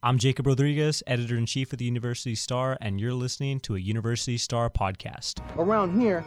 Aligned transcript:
I'm 0.00 0.16
Jacob 0.16 0.46
Rodriguez, 0.46 1.02
editor 1.08 1.36
in 1.36 1.44
chief 1.44 1.72
of 1.72 1.80
the 1.80 1.84
University 1.84 2.36
Star, 2.36 2.78
and 2.80 3.00
you're 3.00 3.12
listening 3.12 3.58
to 3.60 3.74
a 3.74 3.80
University 3.80 4.38
Star 4.38 4.70
podcast. 4.70 5.40
Around 5.56 6.00
here, 6.00 6.20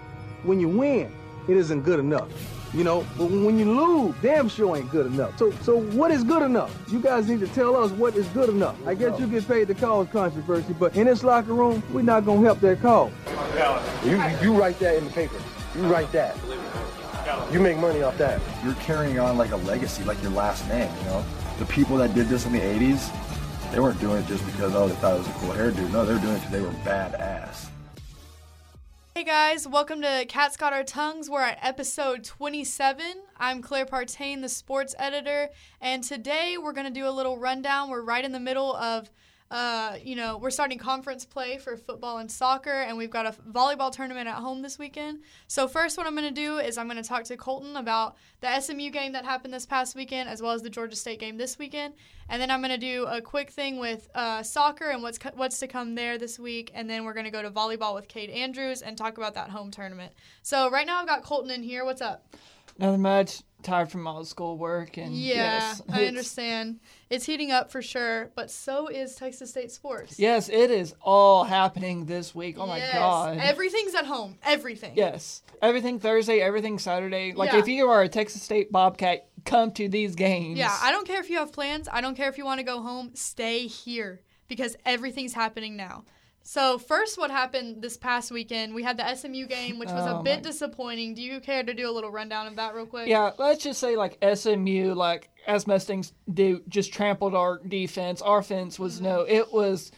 when 0.43 0.59
you 0.59 0.67
win, 0.67 1.09
it 1.47 1.55
isn't 1.55 1.83
good 1.83 1.97
enough. 1.97 2.27
You 2.73 2.83
know, 2.83 3.07
but 3.17 3.31
when 3.31 3.57
you 3.57 3.71
lose, 3.71 4.13
damn 4.21 4.49
sure 4.49 4.75
ain't 4.75 4.89
good 4.91 5.05
enough. 5.05 5.37
So, 5.37 5.51
so 5.61 5.79
what 5.79 6.11
is 6.11 6.25
good 6.25 6.43
enough? 6.43 6.77
You 6.91 6.99
guys 6.99 7.29
need 7.29 7.39
to 7.39 7.47
tell 7.47 7.77
us 7.77 7.91
what 7.91 8.17
is 8.17 8.27
good 8.27 8.49
enough. 8.49 8.75
I 8.85 8.93
guess 8.93 9.17
you 9.17 9.25
get 9.25 9.47
paid 9.47 9.69
to 9.69 9.73
cause 9.73 10.05
controversy, 10.11 10.75
but 10.77 10.93
in 10.97 11.07
this 11.07 11.23
locker 11.23 11.53
room, 11.53 11.81
we're 11.93 12.01
not 12.01 12.25
gonna 12.25 12.41
help 12.41 12.59
that 12.59 12.81
cause. 12.81 13.13
You, 14.03 14.21
you 14.41 14.53
write 14.53 14.79
that 14.79 14.97
in 14.97 15.05
the 15.05 15.11
paper. 15.11 15.37
You 15.77 15.83
write 15.83 16.11
that. 16.11 16.35
You 17.53 17.61
make 17.61 17.77
money 17.77 18.01
off 18.01 18.17
that. 18.17 18.41
You're 18.65 18.73
carrying 18.75 19.17
on 19.17 19.37
like 19.37 19.51
a 19.51 19.57
legacy, 19.57 20.03
like 20.03 20.21
your 20.21 20.31
last 20.31 20.67
name. 20.67 20.93
You 20.97 21.05
know, 21.05 21.25
the 21.57 21.65
people 21.67 21.95
that 21.97 22.13
did 22.13 22.27
this 22.27 22.45
in 22.45 22.51
the 22.51 22.59
'80s, 22.59 23.09
they 23.71 23.79
weren't 23.79 23.99
doing 24.01 24.21
it 24.21 24.27
just 24.27 24.45
because 24.45 24.75
oh 24.75 24.87
they 24.87 24.95
thought 24.95 25.15
it 25.15 25.19
was 25.19 25.27
a 25.27 25.31
cool 25.33 25.51
hairdo. 25.51 25.89
No, 25.91 26.05
they 26.05 26.13
were 26.13 26.19
doing 26.19 26.35
it 26.35 26.39
because 26.39 26.51
they 26.51 26.61
were 26.61 26.71
badass. 26.83 27.69
Hey 29.15 29.23
guys, 29.23 29.67
welcome 29.67 30.01
to 30.01 30.25
Cats 30.27 30.57
Got 30.57 30.73
Our 30.73 30.83
Tongues. 30.83 31.29
We're 31.29 31.41
at 31.41 31.59
episode 31.61 32.23
27. 32.25 33.05
I'm 33.37 33.61
Claire 33.61 33.85
Partain, 33.85 34.41
the 34.41 34.49
sports 34.49 34.93
editor, 34.99 35.49
and 35.79 36.03
today 36.03 36.57
we're 36.61 36.73
going 36.73 36.87
to 36.87 36.93
do 36.93 37.07
a 37.07 37.11
little 37.11 37.37
rundown. 37.37 37.89
We're 37.89 38.01
right 38.01 38.25
in 38.25 38.33
the 38.33 38.39
middle 38.39 38.75
of 38.75 39.09
uh, 39.51 39.97
you 40.01 40.15
know, 40.15 40.37
we're 40.37 40.49
starting 40.49 40.77
conference 40.77 41.25
play 41.25 41.57
for 41.57 41.75
football 41.75 42.19
and 42.19 42.31
soccer, 42.31 42.71
and 42.71 42.97
we've 42.97 43.09
got 43.09 43.25
a 43.25 43.33
volleyball 43.51 43.91
tournament 43.91 44.29
at 44.29 44.35
home 44.35 44.61
this 44.61 44.79
weekend. 44.79 45.19
So, 45.47 45.67
first, 45.67 45.97
what 45.97 46.07
I'm 46.07 46.15
going 46.15 46.33
to 46.33 46.33
do 46.33 46.59
is 46.59 46.77
I'm 46.77 46.87
going 46.87 47.03
to 47.03 47.07
talk 47.07 47.25
to 47.25 47.35
Colton 47.35 47.75
about 47.75 48.15
the 48.39 48.59
SMU 48.61 48.89
game 48.91 49.11
that 49.11 49.25
happened 49.25 49.53
this 49.53 49.65
past 49.65 49.93
weekend, 49.93 50.29
as 50.29 50.41
well 50.41 50.53
as 50.53 50.61
the 50.61 50.69
Georgia 50.69 50.95
State 50.95 51.19
game 51.19 51.35
this 51.35 51.59
weekend. 51.59 51.95
And 52.29 52.41
then 52.41 52.49
I'm 52.49 52.61
going 52.61 52.71
to 52.71 52.77
do 52.77 53.05
a 53.07 53.19
quick 53.19 53.49
thing 53.49 53.77
with 53.77 54.09
uh, 54.15 54.41
soccer 54.41 54.89
and 54.89 55.03
what's, 55.03 55.17
co- 55.17 55.31
what's 55.35 55.59
to 55.59 55.67
come 55.67 55.95
there 55.95 56.17
this 56.17 56.39
week. 56.39 56.71
And 56.73 56.89
then 56.89 57.03
we're 57.03 57.13
going 57.13 57.25
to 57.25 57.31
go 57.31 57.41
to 57.41 57.51
volleyball 57.51 57.93
with 57.93 58.07
Cade 58.07 58.29
Andrews 58.29 58.81
and 58.81 58.97
talk 58.97 59.17
about 59.17 59.33
that 59.33 59.49
home 59.49 59.69
tournament. 59.69 60.13
So, 60.43 60.71
right 60.71 60.87
now, 60.87 61.01
I've 61.01 61.07
got 61.07 61.23
Colton 61.23 61.51
in 61.51 61.61
here. 61.61 61.83
What's 61.83 62.01
up? 62.01 62.25
Nothing 62.77 63.01
much. 63.01 63.41
Tired 63.63 63.91
from 63.91 64.07
all 64.07 64.21
the 64.21 64.25
school 64.25 64.57
work 64.57 64.97
and 64.97 65.13
Yeah, 65.13 65.35
yes, 65.35 65.81
I 65.91 66.05
understand. 66.05 66.79
It's 67.11 67.25
heating 67.25 67.51
up 67.51 67.69
for 67.69 67.81
sure, 67.81 68.31
but 68.35 68.49
so 68.49 68.87
is 68.87 69.15
Texas 69.15 69.49
State 69.49 69.69
sports. 69.69 70.17
Yes, 70.17 70.47
it 70.47 70.71
is 70.71 70.95
all 71.01 71.43
happening 71.43 72.05
this 72.05 72.33
week. 72.33 72.55
Oh 72.57 72.65
my 72.65 72.77
Yes, 72.77 72.93
god. 72.93 73.37
Everything's 73.37 73.93
at 73.95 74.05
home. 74.05 74.37
Everything. 74.43 74.93
yes, 74.95 75.43
everything 75.61 75.99
Thursday, 75.99 76.39
everything 76.39 76.79
Saturday. 76.79 77.33
Like 77.33 77.51
Yeah. 77.51 77.59
if 77.59 77.67
you 77.67 77.89
are 77.89 78.01
a 78.01 78.07
Texas 78.07 78.41
State 78.43 78.71
Bobcat, 78.71 79.27
come 79.43 79.71
to 79.71 79.89
these 79.89 80.15
games. 80.15 80.57
Yeah, 80.57 80.73
I 80.81 80.91
don't 80.91 81.05
care 81.05 81.19
if 81.19 81.29
you 81.29 81.37
have 81.39 81.51
plans. 81.51 81.89
I 81.91 81.99
don't 81.99 82.15
care 82.15 82.29
if 82.29 82.37
you 82.37 82.45
want 82.45 82.59
to 82.59 82.63
go 82.65 82.81
home. 82.81 83.11
Stay 83.13 83.67
here 83.67 84.21
because 84.47 84.77
everything's 84.85 85.33
happening 85.33 85.75
now. 85.75 86.05
So 86.43 86.77
first, 86.79 87.17
what 87.17 87.29
happened 87.31 87.81
this 87.81 87.97
past 87.97 88.31
weekend? 88.31 88.73
We 88.73 88.83
had 88.83 88.97
the 88.97 89.15
SMU 89.15 89.45
game, 89.45 89.77
which 89.79 89.89
was 89.89 90.05
Oh, 90.07 90.19
a 90.19 90.23
bit 90.23 90.41
disappointing. 90.43 91.13
Do 91.13 91.21
you 91.21 91.39
care 91.39 91.63
to 91.63 91.73
do 91.73 91.89
a 91.89 91.91
little 91.93 92.11
rundown 92.11 92.47
of 92.47 92.55
that 92.55 92.73
real 92.73 92.85
quick? 92.87 93.07
Yeah, 93.07 93.31
let's 93.37 93.63
just 93.63 93.79
say 93.79 93.95
like 93.95 94.17
SMU, 94.23 94.93
like 94.95 95.29
as 95.47 95.67
Mustangs 95.67 96.13
do, 96.33 96.61
just 96.67 96.91
trampled 96.93 97.35
our 97.35 97.59
defense. 97.59 98.21
Our 98.21 98.39
offense 98.39 98.79
was 98.79 98.99
no. 99.01 99.19
Mm-hmm. 99.19 99.33
It 99.35 99.53
was, 99.53 99.91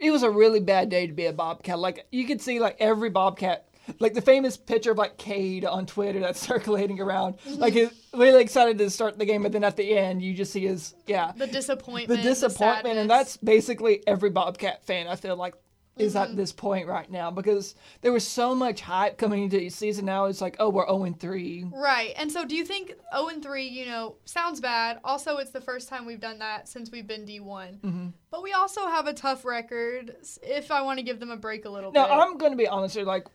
it 0.00 0.10
was 0.10 0.22
a 0.24 0.30
really 0.30 0.60
bad 0.60 0.88
day 0.88 1.06
to 1.06 1.12
be 1.12 1.26
a 1.26 1.32
Bobcat. 1.32 1.78
Like 1.78 2.06
you 2.10 2.26
could 2.26 2.40
see 2.40 2.58
like 2.58 2.76
every 2.80 3.08
Bobcat, 3.10 3.68
like 4.00 4.14
the 4.14 4.20
famous 4.22 4.56
picture 4.56 4.90
of 4.90 4.98
like 4.98 5.16
Cade 5.18 5.64
on 5.64 5.86
Twitter 5.86 6.18
that's 6.18 6.40
circulating 6.46 7.00
around. 7.00 7.38
Mm-hmm. 7.38 7.60
Like 7.60 7.74
he's 7.74 7.90
really 8.12 8.42
excited 8.42 8.76
to 8.78 8.90
start 8.90 9.18
the 9.18 9.24
game, 9.24 9.44
but 9.44 9.52
then 9.52 9.62
at 9.62 9.76
the 9.76 9.96
end 9.96 10.20
you 10.20 10.34
just 10.34 10.52
see 10.52 10.66
his 10.66 10.94
yeah 11.06 11.30
The 11.36 11.46
disappointment. 11.46 12.20
the 12.20 12.28
disappointment, 12.28 12.98
and 12.98 13.08
that's 13.08 13.36
basically 13.36 14.02
every 14.06 14.30
Bobcat 14.30 14.84
fan. 14.84 15.06
I 15.06 15.14
feel 15.14 15.36
like 15.36 15.54
is 15.96 16.14
Mm-hmm. 16.14 16.30
at 16.32 16.36
this 16.36 16.52
point 16.52 16.86
right 16.86 17.10
now 17.10 17.30
because 17.30 17.74
there 18.02 18.12
was 18.12 18.26
so 18.26 18.54
much 18.54 18.80
hype 18.80 19.16
coming 19.16 19.44
into 19.44 19.58
the 19.58 19.70
season. 19.70 20.04
Now 20.04 20.26
it's 20.26 20.40
like, 20.40 20.56
oh, 20.58 20.68
we're 20.68 20.86
zero 20.86 21.04
and 21.04 21.18
three. 21.18 21.64
Right. 21.72 22.12
And 22.16 22.30
so 22.30 22.44
do 22.44 22.54
you 22.54 22.64
think 22.64 22.94
0 23.14 23.28
and 23.28 23.42
3, 23.42 23.66
you 23.66 23.86
know, 23.86 24.16
sounds 24.26 24.60
bad. 24.60 25.00
Also, 25.04 25.38
it's 25.38 25.52
the 25.52 25.60
first 25.60 25.88
time 25.88 26.04
we've 26.04 26.20
done 26.20 26.38
that 26.40 26.68
since 26.68 26.90
we've 26.90 27.06
been 27.06 27.24
D1. 27.24 27.80
Mm-hmm. 27.80 28.08
But 28.30 28.42
we 28.42 28.52
also 28.52 28.86
have 28.88 29.06
a 29.06 29.14
tough 29.14 29.44
record 29.44 30.16
if 30.42 30.70
I 30.70 30.82
want 30.82 30.98
to 30.98 31.02
give 31.02 31.18
them 31.18 31.30
a 31.30 31.36
break 31.36 31.64
a 31.64 31.70
little 31.70 31.92
Now 31.92 32.04
bit. 32.04 32.10
Now, 32.10 32.20
I'm 32.20 32.36
going 32.36 32.52
to 32.52 32.58
be 32.58 32.68
honest 32.68 32.94
here. 32.94 33.04
Like 33.04 33.26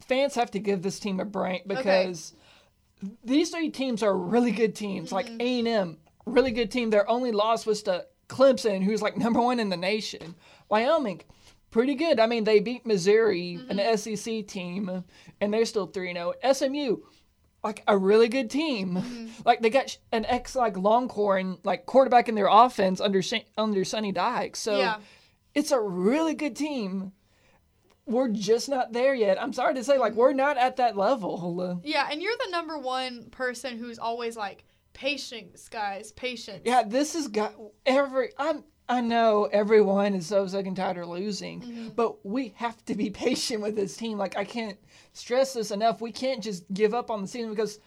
fans 0.00 0.34
have 0.34 0.50
to 0.52 0.58
give 0.58 0.82
this 0.82 0.98
team 0.98 1.20
a 1.20 1.24
break 1.24 1.66
because 1.68 2.34
these 3.24 3.50
three 3.50 3.70
teams 3.70 4.02
are 4.02 4.16
really 4.16 4.50
good 4.52 4.74
teams. 4.74 5.12
Like 5.12 5.26
Mm-hmm. 5.26 5.40
A 5.40 5.58
and 5.60 5.68
M, 5.68 5.98
really 6.26 6.50
good 6.50 6.70
team. 6.70 6.90
Their 6.90 7.08
only 7.08 7.30
loss 7.32 7.66
was 7.66 7.82
to 7.84 8.06
Clemson, 8.28 8.82
who's 8.82 9.02
like 9.02 9.16
number 9.16 9.40
one 9.40 9.60
in 9.60 9.68
the 9.68 9.76
nation. 9.76 10.34
Wyoming, 10.68 11.20
pretty 11.74 11.94
good. 11.96 12.20
I 12.20 12.26
mean, 12.26 12.44
they 12.44 12.60
beat 12.60 12.86
Missouri, 12.86 13.58
Mm-hmm. 13.60 13.78
an 13.78 13.98
SEC 13.98 14.46
team, 14.46 15.02
and 15.40 15.52
they're 15.52 15.64
still 15.66 15.86
three 15.88 16.12
zero. 16.14 16.32
SMU. 16.52 16.98
Like 17.64 17.82
a 17.88 17.96
really 17.98 18.28
good 18.28 18.48
team, 18.48 18.94
Mm-hmm. 18.96 19.26
like 19.44 19.60
they 19.60 19.70
got 19.70 19.98
an 20.12 20.24
ex 20.26 20.54
like 20.54 20.76
Longhorn 20.76 21.40
and 21.46 21.58
like 21.64 21.84
quarterback 21.86 22.28
in 22.28 22.34
their 22.36 22.48
offense 22.48 23.00
under 23.00 23.22
under 23.58 23.84
Sonny 23.84 24.12
Dykes. 24.12 24.60
So 24.60 24.78
Yeah. 24.78 24.96
it's 25.54 25.72
a 25.72 25.80
really 25.80 26.34
good 26.34 26.54
team. 26.56 27.12
We're 28.06 28.28
just 28.28 28.68
not 28.68 28.92
there 28.92 29.14
yet. 29.14 29.42
I'm 29.42 29.52
sorry 29.54 29.74
to 29.74 29.82
say, 29.82 29.96
like 29.98 30.12
we're 30.14 30.34
not 30.34 30.58
at 30.58 30.76
that 30.76 30.96
level. 30.96 31.80
Yeah, 31.84 32.06
and 32.10 32.20
you're 32.22 32.36
the 32.44 32.50
number 32.50 32.76
one 32.78 33.30
person 33.30 33.78
who's 33.78 33.98
always 33.98 34.36
like, 34.36 34.64
patience, 34.92 35.68
guys, 35.68 36.12
patience. 36.12 36.62
Yeah, 36.66 36.82
this 36.84 37.14
has 37.14 37.28
got 37.28 37.54
every. 37.86 38.28
I'm. 38.38 38.62
I 38.88 39.00
know 39.00 39.44
everyone 39.50 40.14
is 40.14 40.26
so 40.26 40.46
sick 40.46 40.66
and 40.66 40.76
tired 40.76 40.98
of 40.98 41.08
losing, 41.08 41.60
Mm-hmm. 41.62 41.88
but 41.96 42.24
we 42.24 42.52
have 42.56 42.84
to 42.86 42.94
be 42.94 43.08
patient 43.26 43.62
with 43.62 43.76
this 43.76 43.96
team. 43.96 44.18
Like 44.18 44.36
I 44.36 44.44
can't 44.44 44.78
stress 45.12 45.54
this 45.54 45.70
enough. 45.70 46.00
We 46.00 46.12
can't 46.12 46.42
just 46.42 46.64
give 46.72 46.92
up 46.94 47.10
on 47.10 47.22
the 47.22 47.28
season 47.28 47.50
because 47.50 47.78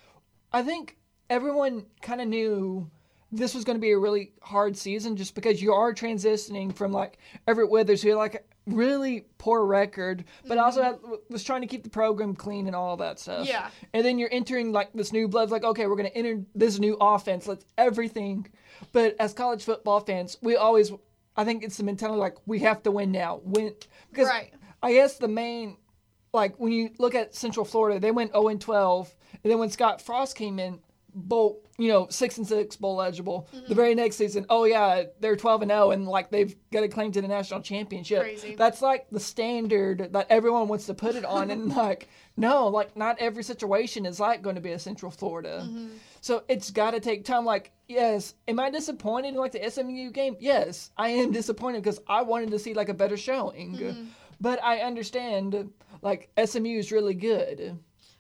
I 0.52 0.64
think 0.64 0.98
everyone 1.30 1.86
kind 2.02 2.22
of 2.22 2.28
knew 2.28 2.90
this 3.32 3.54
was 3.54 3.64
going 3.66 3.76
to 3.78 3.82
be 3.82 3.92
a 3.92 3.98
really 4.00 4.32
hard 4.42 4.78
season 4.78 5.18
just 5.18 5.36
because 5.36 5.62
you 5.62 5.74
are 5.74 5.94
transitioning 5.94 6.74
from 6.74 6.92
like 6.94 7.18
Everett 7.48 7.70
Withers 7.70 8.02
who 8.02 8.14
like 8.16 8.48
really 8.68 9.26
poor 9.38 9.66
record, 9.66 10.26
but 10.48 10.58
also 10.58 10.82
mm-hmm. 10.82 11.12
had, 11.12 11.20
was 11.30 11.44
trying 11.44 11.62
to 11.62 11.68
keep 11.68 11.84
the 11.84 11.90
program 11.90 12.36
clean 12.36 12.68
and 12.68 12.76
all 12.76 12.98
that 12.98 13.20
stuff. 13.20 13.48
Yeah. 13.48 13.70
And 13.94 14.06
then 14.06 14.20
you're 14.20 14.30
entering 14.32 14.72
like 14.72 14.94
this 14.94 15.12
new 15.12 15.28
blood. 15.28 15.50
Like, 15.50 15.64
okay, 15.64 15.88
we're 15.88 15.96
going 15.96 16.10
to 16.10 16.18
enter 16.18 16.44
this 16.54 16.80
new 16.80 16.98
offense. 17.00 17.48
Let's 17.48 17.66
everything. 17.78 18.48
But 18.92 19.16
as 19.20 19.34
college 19.34 19.64
football 19.64 20.02
fans, 20.02 20.38
we 20.42 20.56
always, 20.56 20.92
I 21.36 21.44
think 21.46 21.64
it's 21.64 21.78
the 21.78 21.84
mentality 21.84 22.20
like 22.20 22.36
we 22.46 22.60
have 22.60 22.84
to 22.84 22.92
win 22.92 23.12
now. 23.12 23.42
Win 23.44 23.74
because 24.10 24.28
Right. 24.28 24.54
I 24.82 24.94
guess 24.94 25.18
the 25.18 25.28
main, 25.28 25.78
like 26.34 26.60
when 26.60 26.72
you 26.72 26.92
look 27.00 27.16
at 27.16 27.36
Central 27.36 27.66
Florida, 27.66 28.00
they 28.00 28.12
went 28.12 28.32
0 28.34 28.50
and 28.50 28.62
12, 28.62 29.16
and 29.44 29.52
then 29.52 29.60
when 29.60 29.70
Scott 29.70 30.02
Frost 30.02 30.36
came 30.36 30.60
in, 30.60 30.80
bowl, 31.18 31.64
you 31.78 31.90
know, 31.90 32.08
six 32.10 32.38
and 32.38 32.48
six 32.48 32.76
bowl 32.76 33.02
eligible. 33.02 33.48
Mm-hmm. 33.54 33.68
The 33.68 33.76
very 33.76 33.96
next 33.96 34.16
season, 34.16 34.46
oh 34.50 34.66
yeah, 34.66 35.04
they're 35.20 35.36
12 35.36 35.64
and 35.64 35.72
0, 35.72 35.92
and 35.92 36.08
like 36.08 36.30
they've 36.30 36.56
got 36.72 36.84
a 36.84 36.88
claim 36.88 37.12
to 37.12 37.22
the 37.22 37.28
national 37.28 37.62
championship. 37.62 38.22
Crazy. 38.22 38.56
That's 38.56 38.82
like 38.82 39.10
the 39.10 39.20
standard 39.20 40.14
that 40.14 40.28
everyone 40.30 40.68
wants 40.68 40.86
to 40.86 40.94
put 40.94 41.16
it 41.16 41.26
on, 41.26 41.52
and 41.52 41.70
like 41.76 42.08
no, 42.36 42.68
like 42.68 42.96
not 42.96 43.18
every 43.20 43.44
situation 43.44 44.06
is 44.06 44.20
like 44.20 44.42
going 44.42 44.56
to 44.56 44.62
be 44.62 44.72
a 44.72 44.80
Central 44.80 45.12
Florida. 45.12 45.64
Mm-hmm. 45.66 45.88
So 46.22 46.44
it's 46.48 46.72
got 46.72 46.92
to 46.92 47.00
take 47.00 47.26
time. 47.26 47.46
Like, 47.46 47.72
yes, 47.88 48.36
am 48.48 48.60
I 48.60 48.70
disappointed 48.70 49.30
in 49.30 49.36
like 49.36 49.52
the 49.52 49.70
SMU 49.70 50.12
game? 50.12 50.36
Yes, 50.40 50.92
I 50.98 51.10
am 51.10 51.32
disappointed 51.32 51.84
because 51.84 52.00
I 52.08 52.22
wanted 52.22 52.52
to 52.52 52.60
see 52.60 52.74
like 52.74 52.90
a 52.90 52.94
better 52.94 53.18
showing. 53.18 53.76
Mm-hmm. 53.76 54.04
But 54.40 54.64
I 54.64 54.80
understand 54.80 55.72
like 56.02 56.30
SMU 56.44 56.78
is 56.78 56.92
really 56.92 57.16
good. 57.16 57.80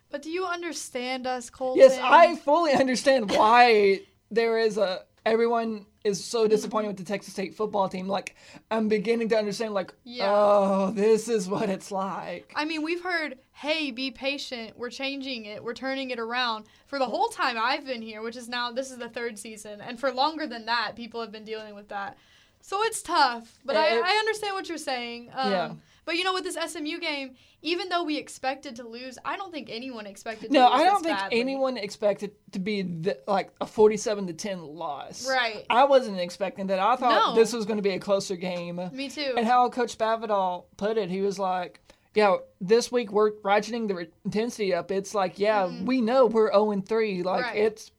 But 0.09 0.21
do 0.21 0.29
you 0.29 0.45
understand 0.45 1.27
us, 1.27 1.49
Colton? 1.49 1.81
Yes, 1.81 1.99
I 2.01 2.35
fully 2.37 2.73
understand 2.73 3.29
why 3.31 4.01
there 4.31 4.57
is 4.57 4.77
a 4.77 5.01
everyone 5.25 5.85
is 6.05 6.23
so 6.23 6.47
disappointed 6.47 6.87
with 6.87 6.97
the 6.97 7.03
Texas 7.03 7.33
State 7.33 7.53
football 7.53 7.89
team. 7.89 8.07
Like 8.07 8.35
I'm 8.71 8.87
beginning 8.87 9.27
to 9.29 9.37
understand 9.37 9.73
like 9.73 9.93
Yeah. 10.03 10.27
oh, 10.29 10.91
this 10.91 11.27
is 11.27 11.49
what 11.49 11.69
it's 11.69 11.91
like. 11.91 12.53
I 12.55 12.63
mean, 12.63 12.81
we've 12.81 13.03
heard, 13.03 13.37
hey, 13.51 13.91
be 13.91 14.11
patient. 14.11 14.77
We're 14.77 14.89
changing 14.89 15.45
it. 15.45 15.61
We're 15.63 15.73
turning 15.73 16.11
it 16.11 16.19
around. 16.19 16.65
For 16.85 16.97
the 16.97 17.05
whole 17.05 17.27
time 17.27 17.57
I've 17.59 17.85
been 17.85 18.01
here, 18.01 18.21
which 18.21 18.37
is 18.37 18.47
now, 18.47 18.71
this 18.71 18.89
is 18.89 18.97
the 18.97 19.09
third 19.09 19.37
season. 19.37 19.81
And 19.81 19.99
for 19.99 20.11
longer 20.11 20.47
than 20.47 20.65
that, 20.67 20.95
people 20.95 21.19
have 21.19 21.31
been 21.31 21.43
dealing 21.45 21.75
with 21.75 21.89
that. 21.89 22.17
So 22.61 22.83
it's 22.83 23.01
tough. 23.01 23.57
But 23.65 23.77
I, 23.77 23.95
It- 23.97 24.03
I 24.03 24.15
understand 24.17 24.53
what 24.55 24.67
you're 24.69 24.77
saying. 24.77 25.29
Um, 25.33 25.51
Yeah. 25.51 25.71
But 26.05 26.15
you 26.15 26.23
know, 26.23 26.33
with 26.33 26.45
this 26.45 26.55
SMU 26.55 26.99
game, 27.01 27.35
even 27.61 27.89
though 27.89 28.03
we 28.03 28.15
expected 28.17 28.77
to 28.77 28.87
lose, 28.87 29.17
I 29.25 29.35
don't 29.35 29.51
think 29.51 29.67
anyone 29.69 30.05
expected 30.07 30.47
to 30.47 30.53
No, 30.53 30.69
I 30.69 30.85
don't 30.85 31.03
think 31.03 31.17
badly. 31.17 31.41
anyone 31.41 31.75
expected 31.75 32.31
to 32.53 32.59
be 32.59 32.81
the, 32.81 33.19
like 33.27 33.51
a 33.59 33.65
47 33.65 34.27
to 34.27 34.33
10 34.33 34.61
loss. 34.63 35.27
Right. 35.27 35.65
I 35.69 35.83
wasn't 35.83 36.17
expecting 36.21 36.67
that. 36.67 36.79
I 36.79 36.95
thought 36.95 37.31
No. 37.31 37.35
this 37.35 37.51
was 37.51 37.65
going 37.65 37.75
to 37.75 37.83
be 37.83 37.89
a 37.89 37.99
closer 37.99 38.37
game. 38.37 38.79
Me 38.93 39.09
too. 39.09 39.33
And 39.35 39.45
how 39.45 39.67
Coach 39.67 39.97
Spavital 39.97 40.63
put 40.77 40.97
it, 40.97 41.09
he 41.09 41.19
was 41.19 41.37
like, 41.39 41.81
"Yeah, 42.15 42.37
this 42.61 42.89
week 42.89 43.11
we're 43.11 43.31
ratcheting 43.43 43.89
the 43.89 44.07
intensity 44.23 44.73
up. 44.73 44.91
It's 44.91 45.13
like, 45.13 45.39
yeah, 45.39 45.69
we 45.83 45.99
know 45.99 46.25
we're 46.27 46.49
zero 46.53 46.71
and 46.71 46.87
three. 46.87 47.21
Like. 47.21 47.43
Right. 47.43 47.57
it's 47.57 47.91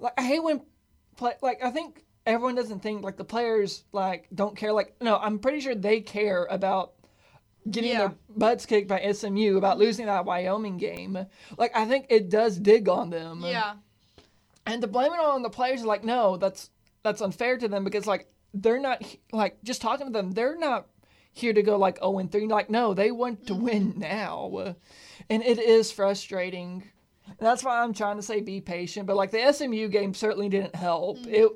like 0.00 0.12
I 0.18 0.22
hate 0.22 0.42
when 0.42 0.60
play. 1.16 1.32
Like 1.40 1.64
I 1.64 1.70
think 1.70 2.04
everyone 2.28 2.54
doesn't 2.54 2.80
think 2.80 3.02
like 3.02 3.16
the 3.16 3.24
players 3.24 3.84
like 3.92 4.28
don't 4.32 4.56
care. 4.56 4.72
Like 4.72 4.94
no, 5.00 5.16
I'm 5.16 5.38
pretty 5.38 5.60
sure 5.60 5.74
they 5.74 6.00
care 6.00 6.46
about 6.50 6.92
getting 7.68 7.90
Yeah. 7.90 7.98
their 7.98 8.14
butts 8.28 8.66
kicked 8.66 8.88
by 8.88 9.00
SMU 9.12 9.56
about 9.56 9.78
losing 9.78 10.06
that 10.06 10.24
Wyoming 10.24 10.76
game. 10.76 11.26
Like 11.56 11.76
I 11.76 11.86
think 11.86 12.06
it 12.10 12.28
does 12.28 12.58
dig 12.58 12.88
on 12.88 13.10
them. 13.10 13.42
Yeah. 13.44 13.74
And 14.66 14.82
to 14.82 14.86
blame 14.86 15.12
it 15.12 15.18
on 15.18 15.42
the 15.42 15.48
players, 15.48 15.82
like, 15.82 16.04
no, 16.04 16.36
that's 16.36 16.70
that's 17.02 17.22
unfair 17.22 17.56
to 17.56 17.68
them 17.68 17.84
because 17.84 18.06
like 18.06 18.28
they're 18.52 18.78
not 18.78 19.02
like 19.32 19.62
just 19.64 19.80
talking 19.80 20.06
to 20.06 20.12
them, 20.12 20.32
they're 20.32 20.58
not 20.58 20.86
here 21.32 21.54
to 21.54 21.62
go 21.62 21.78
like 21.78 21.98
0 21.98 22.18
and 22.18 22.30
3. 22.30 22.46
Like, 22.48 22.68
no, 22.68 22.92
they 22.92 23.10
want 23.10 23.46
to 23.46 23.54
mm-hmm. 23.54 23.64
win 23.64 23.94
now. 23.96 24.74
And 25.30 25.42
it 25.42 25.58
is 25.58 25.90
frustrating. 25.90 26.84
And 27.26 27.46
that's 27.46 27.64
why 27.64 27.82
I'm 27.82 27.94
trying 27.94 28.16
to 28.16 28.22
say 28.22 28.40
be 28.40 28.60
patient. 28.60 29.06
But 29.06 29.16
like 29.16 29.30
the 29.30 29.52
SMU 29.52 29.88
game 29.88 30.12
certainly 30.12 30.50
didn't 30.50 30.74
help. 30.74 31.18
Mm-hmm. 31.18 31.34
It 31.34 31.48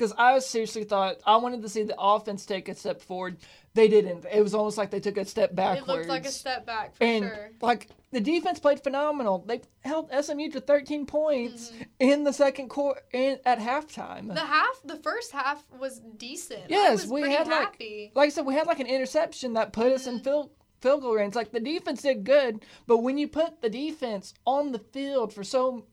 because 0.00 0.14
I 0.16 0.38
seriously 0.38 0.84
thought 0.84 1.16
I 1.26 1.36
wanted 1.36 1.60
to 1.60 1.68
see 1.68 1.82
the 1.82 1.94
offense 2.00 2.46
take 2.46 2.70
a 2.70 2.74
step 2.74 3.02
forward. 3.02 3.36
They 3.74 3.86
didn't. 3.86 4.24
It 4.32 4.42
was 4.42 4.54
almost 4.54 4.78
like 4.78 4.90
they 4.90 4.98
took 4.98 5.18
a 5.18 5.26
step 5.26 5.54
backwards. 5.54 5.88
It 5.88 5.92
looked 5.92 6.08
like 6.08 6.24
a 6.24 6.30
step 6.30 6.64
back 6.64 6.96
for 6.96 7.04
And 7.04 7.24
sure. 7.26 7.50
like 7.60 7.88
the 8.12 8.20
defense 8.20 8.58
played 8.58 8.82
phenomenal. 8.82 9.44
They 9.46 9.60
held 9.84 10.10
SMU 10.10 10.48
to 10.52 10.60
13 10.60 11.04
points 11.06 11.70
in 11.98 12.24
the 12.24 12.32
second 12.32 12.68
quarter 12.70 13.02
in 13.12 13.38
at 13.44 13.58
halftime. 13.58 14.22
Mm-hmm. 14.24 14.34
The 14.34 14.40
half, 14.40 14.80
the 14.84 14.96
first 14.96 15.32
half 15.32 15.62
was 15.78 16.00
decent. 16.16 16.62
Yes, 16.68 17.02
was 17.02 17.10
we 17.12 17.20
had 17.30 17.46
happy. 17.46 18.10
like 18.14 18.16
like 18.16 18.26
I 18.28 18.30
said, 18.30 18.46
we 18.46 18.54
had 18.54 18.66
like 18.66 18.80
an 18.80 18.86
interception 18.86 19.52
that 19.52 19.72
put 19.74 19.92
us 19.92 20.06
in 20.06 20.14
Mm-hmm. 20.14 20.24
field 20.24 20.50
field 20.80 21.02
goal 21.02 21.14
range. 21.14 21.34
Like 21.34 21.52
the 21.52 21.60
defense 21.60 22.00
did 22.02 22.24
good, 22.24 22.64
but 22.86 22.98
when 22.98 23.18
you 23.18 23.28
put 23.28 23.60
the 23.60 23.68
defense 23.68 24.32
on 24.46 24.72
the 24.72 24.78
field 24.78 25.32
for 25.34 25.44
so 25.44 25.84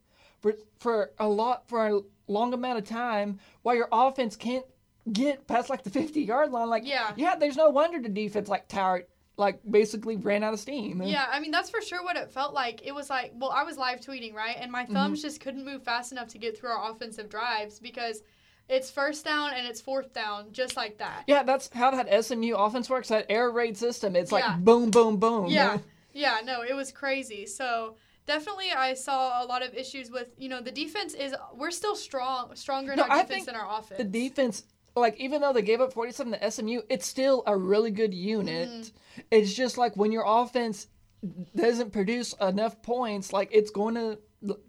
for 0.54 0.58
for 0.80 1.12
a 1.20 1.28
lot 1.28 1.68
for 1.68 1.88
a 1.88 2.00
long 2.28 2.54
amount 2.54 2.78
of 2.78 2.86
time, 2.86 3.40
while 3.64 3.76
your 3.76 3.90
offense 3.92 4.36
can't 4.36 4.66
get 5.12 5.48
past 5.48 5.70
like 5.70 5.84
the 5.84 5.90
50 5.90 6.22
yard 6.22 6.52
line, 6.52 6.70
like 6.70 6.84
Yeah. 6.86 7.14
yeah, 7.16 7.36
there's 7.36 7.56
no 7.56 7.70
wonder 7.70 8.02
the 8.02 8.10
defense 8.10 8.50
like 8.50 8.68
towered 8.68 9.06
like 9.38 9.60
basically 9.70 10.18
ran 10.18 10.44
out 10.44 10.54
of 10.54 10.60
steam. 10.60 11.02
Yeah, 11.04 11.26
I 11.32 11.40
mean 11.40 11.52
that's 11.52 11.70
for 11.70 11.82
sure 11.82 12.04
what 12.04 12.18
it 12.18 12.32
felt 12.32 12.54
like. 12.54 12.86
It 12.86 12.94
was 12.94 13.10
like, 13.10 13.32
well, 13.36 13.52
I 13.52 13.64
was 13.64 13.78
live 13.78 14.02
tweeting, 14.02 14.34
right? 14.34 14.58
And 14.60 14.72
my 14.72 14.84
Mm-hmm. 14.84 14.94
thumbs 14.94 15.22
just 15.22 15.40
couldn't 15.40 15.64
move 15.64 15.84
fast 15.84 16.12
enough 16.12 16.28
to 16.30 16.38
get 16.38 16.58
through 16.58 16.72
our 16.72 16.92
offensive 16.92 17.30
drives 17.30 17.80
because 17.80 18.22
it's 18.70 18.92
first 18.92 19.24
down 19.24 19.54
and 19.54 19.66
it's 19.66 19.80
fourth 19.80 20.12
down 20.14 20.52
just 20.52 20.76
like 20.76 20.98
that. 20.98 21.24
Yeah, 21.28 21.44
that's 21.44 21.70
how 21.74 21.92
that 21.92 22.26
SMU 22.26 22.56
offense 22.56 22.90
works. 22.90 23.08
That 23.08 23.28
air 23.30 23.50
raid 23.52 23.78
system. 23.78 24.16
It's 24.16 24.32
like 24.32 24.44
Yeah. 24.44 24.58
boom, 24.58 24.92
boom, 24.92 25.18
boom. 25.18 25.48
Yeah. 25.48 25.78
Yeah, 26.14 26.38
no, 26.44 26.64
it 26.64 26.74
was 26.76 26.92
crazy. 26.92 27.46
So 27.46 27.96
definitely 28.28 28.72
I 28.72 28.94
saw 28.94 29.44
a 29.44 29.46
lot 29.46 29.64
of 29.64 29.74
issues 29.74 30.12
with, 30.12 30.28
you 30.38 30.50
know, 30.50 30.62
the 30.62 30.72
defense 30.72 31.14
is 31.14 31.34
we're 31.56 31.72
still 31.72 31.96
strong 31.96 32.56
stronger 32.56 32.92
in 32.92 32.98
No, 32.98 33.04
our 33.04 33.12
I 33.12 33.22
defense 33.24 33.46
than 33.46 33.56
our 33.56 33.80
offense. 33.80 33.98
The 33.98 34.04
defense, 34.04 34.64
like 34.96 35.20
even 35.20 35.42
though 35.42 35.54
they 35.54 35.62
gave 35.62 35.82
up 35.82 35.94
47 35.94 36.34
to 36.34 36.52
SMU, 36.52 36.82
it's 36.90 37.08
still 37.08 37.44
a 37.48 37.58
really 37.58 37.92
good 37.92 38.14
unit. 38.14 38.70
Mm-hmm. 38.70 39.22
It's 39.32 39.54
just 39.54 39.78
like 39.78 39.96
when 39.98 40.12
your 40.12 40.26
offense 40.28 40.88
doesn't 41.56 41.92
produce 41.92 42.34
enough 42.34 42.82
points, 42.84 43.34
like 43.34 43.50
it's 43.52 43.72
going 43.72 43.96
to 43.96 44.20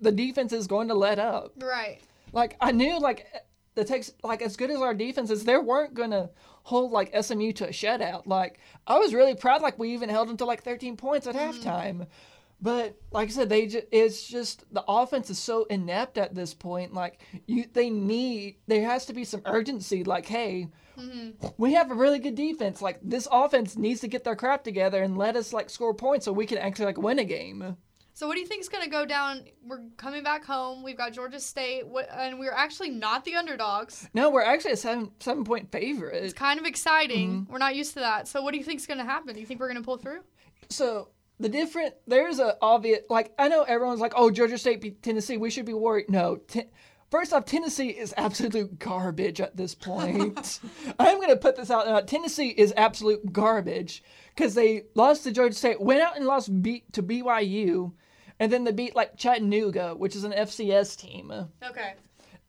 the 0.01 0.13
defense 0.13 0.53
is 0.53 0.67
going 0.67 0.89
to 0.89 0.95
let 0.95 1.19
up. 1.19 1.53
Right. 1.61 2.01
Like 2.33 2.57
I 2.61 2.73
knew 2.73 2.99
like 2.99 3.27
the 3.75 3.85
Tex 3.85 4.13
like 4.23 4.43
as 4.43 4.57
good 4.57 4.71
as 4.71 4.81
our 4.81 4.95
defense 4.95 5.31
is, 5.31 5.45
they 5.45 5.57
weren't 5.57 5.95
gonna 5.95 6.31
hold 6.63 6.91
like 6.91 7.15
SMU 7.23 7.53
to 7.53 7.69
a 7.69 7.71
shutout. 7.71 8.27
Like 8.27 8.59
I 8.87 8.99
was 8.99 9.15
really 9.15 9.35
proud 9.35 9.63
like 9.63 9.79
we 9.79 9.93
even 9.93 10.09
held 10.09 10.29
them 10.29 10.37
to 10.39 10.45
like 10.45 10.63
13 10.63 10.97
points 10.97 11.27
at 11.27 11.35
halftime. 11.35 12.07
But 12.61 12.97
like 13.13 13.29
I 13.29 13.33
said, 13.33 13.49
they 13.49 13.67
just 13.67 13.87
it's 13.93 14.27
just 14.27 14.65
the 14.73 14.85
offense 14.89 15.31
is 15.31 15.39
so 15.39 15.65
inept 15.65 16.19
at 16.19 16.35
this 16.35 16.55
point. 16.55 16.93
Like 16.93 17.21
you, 17.47 17.67
they 17.73 17.89
need 17.89 18.57
there 18.67 18.85
has 18.85 19.07
to 19.07 19.13
be 19.13 19.25
some 19.25 19.43
urgency. 19.45 20.03
Like, 20.03 20.27
hey, 20.27 20.69
we 21.57 21.75
have 21.75 21.91
a 21.91 21.95
really 21.95 22.19
good 22.19 22.35
defense. 22.35 22.83
Like 22.83 22.99
this 23.03 23.29
offense 23.31 23.77
needs 23.77 24.01
to 24.01 24.09
get 24.09 24.25
their 24.25 24.37
crap 24.37 24.65
together 24.65 25.03
and 25.03 25.17
let 25.17 25.37
us 25.37 25.53
like 25.53 25.71
score 25.71 25.95
points 25.95 26.25
so 26.25 26.33
we 26.33 26.47
can 26.47 26.59
actually 26.59 26.87
like 26.87 26.99
win 26.99 27.21
a 27.21 27.25
game. 27.25 27.77
So 28.13 28.27
what 28.27 28.35
do 28.35 28.41
you 28.41 28.49
think 28.49 28.63
is 28.63 28.69
going 28.69 28.83
to 28.83 28.91
go 28.91 29.07
down? 29.07 29.45
We're 29.65 29.85
coming 29.97 30.25
back 30.25 30.45
home. 30.45 30.83
We've 30.83 30.97
got 30.97 31.13
Georgia 31.13 31.39
State, 31.39 31.85
and 32.13 32.41
we're 32.41 32.51
actually 32.51 32.91
not 32.91 33.25
the 33.25 33.37
underdogs. 33.37 34.09
No, 34.13 34.29
we're 34.31 34.43
actually 34.43 34.73
a 34.73 34.77
seven 34.77 35.13
seven 35.21 35.45
point 35.45 35.71
favorite. 35.71 36.25
It's 36.25 36.35
kind 36.35 36.59
of 36.59 36.67
exciting. 36.67 37.43
Mm-hmm. 37.43 37.53
We're 37.53 37.59
not 37.59 37.77
used 37.77 37.95
to 37.95 38.01
that. 38.01 38.27
So 38.27 38.43
what 38.43 38.51
do 38.51 38.59
you 38.59 38.65
think 38.65 38.81
is 38.81 38.89
going 38.89 38.99
to 38.99 39.05
happen? 39.05 39.35
Do 39.35 39.41
you 39.41 39.47
think 39.47 39.61
we're 39.61 39.69
going 39.69 39.81
to 39.81 39.85
pull 39.85 39.99
through? 39.99 40.23
so 40.69 41.09
the 41.41 41.49
different 41.49 41.95
there's 42.07 42.39
a 42.39 42.57
obvious 42.61 43.01
like 43.09 43.33
I 43.39 43.49
know 43.49 43.63
everyone's 43.63 44.01
like 44.01 44.15
oh 44.17 44.31
Georgia 44.31 44.59
State 44.59 44.81
beat 44.81 45.03
Tennessee 45.03 45.37
we 45.37 45.51
should 45.51 45.67
be 45.67 45.75
worried. 45.75 46.11
No 46.11 46.37
ten, 46.37 46.67
first 47.11 47.33
off 47.33 47.45
Tennessee 47.45 47.91
is 47.91 48.15
absolute 48.17 48.79
garbage 48.81 49.41
at 49.41 49.57
this 49.57 49.75
point. 49.75 50.61
I'm 50.99 51.21
gonna 51.21 51.37
put 51.37 51.57
this 51.57 51.71
out 51.71 51.87
now. 51.87 52.01
Tennessee 52.01 52.49
is 52.49 52.73
absolute 52.77 53.33
garbage 53.33 54.03
because 54.35 54.55
they 54.55 54.85
lost 54.95 55.25
to 55.25 55.33
Georgia 55.33 55.55
State 55.55 55.81
went 55.81 56.01
out 56.01 56.17
and 56.17 56.27
lost 56.27 56.63
beat 56.63 56.93
to 56.93 57.03
BYU 57.03 57.93
and 58.41 58.53
then 58.53 58.65
they 58.65 58.73
beat 58.73 58.97
like 58.97 59.17
Chattanooga 59.17 59.95
which 59.95 60.17
is 60.17 60.25
an 60.25 60.33
FCS 60.33 60.97
team. 60.97 61.33
Okay. 61.65 61.95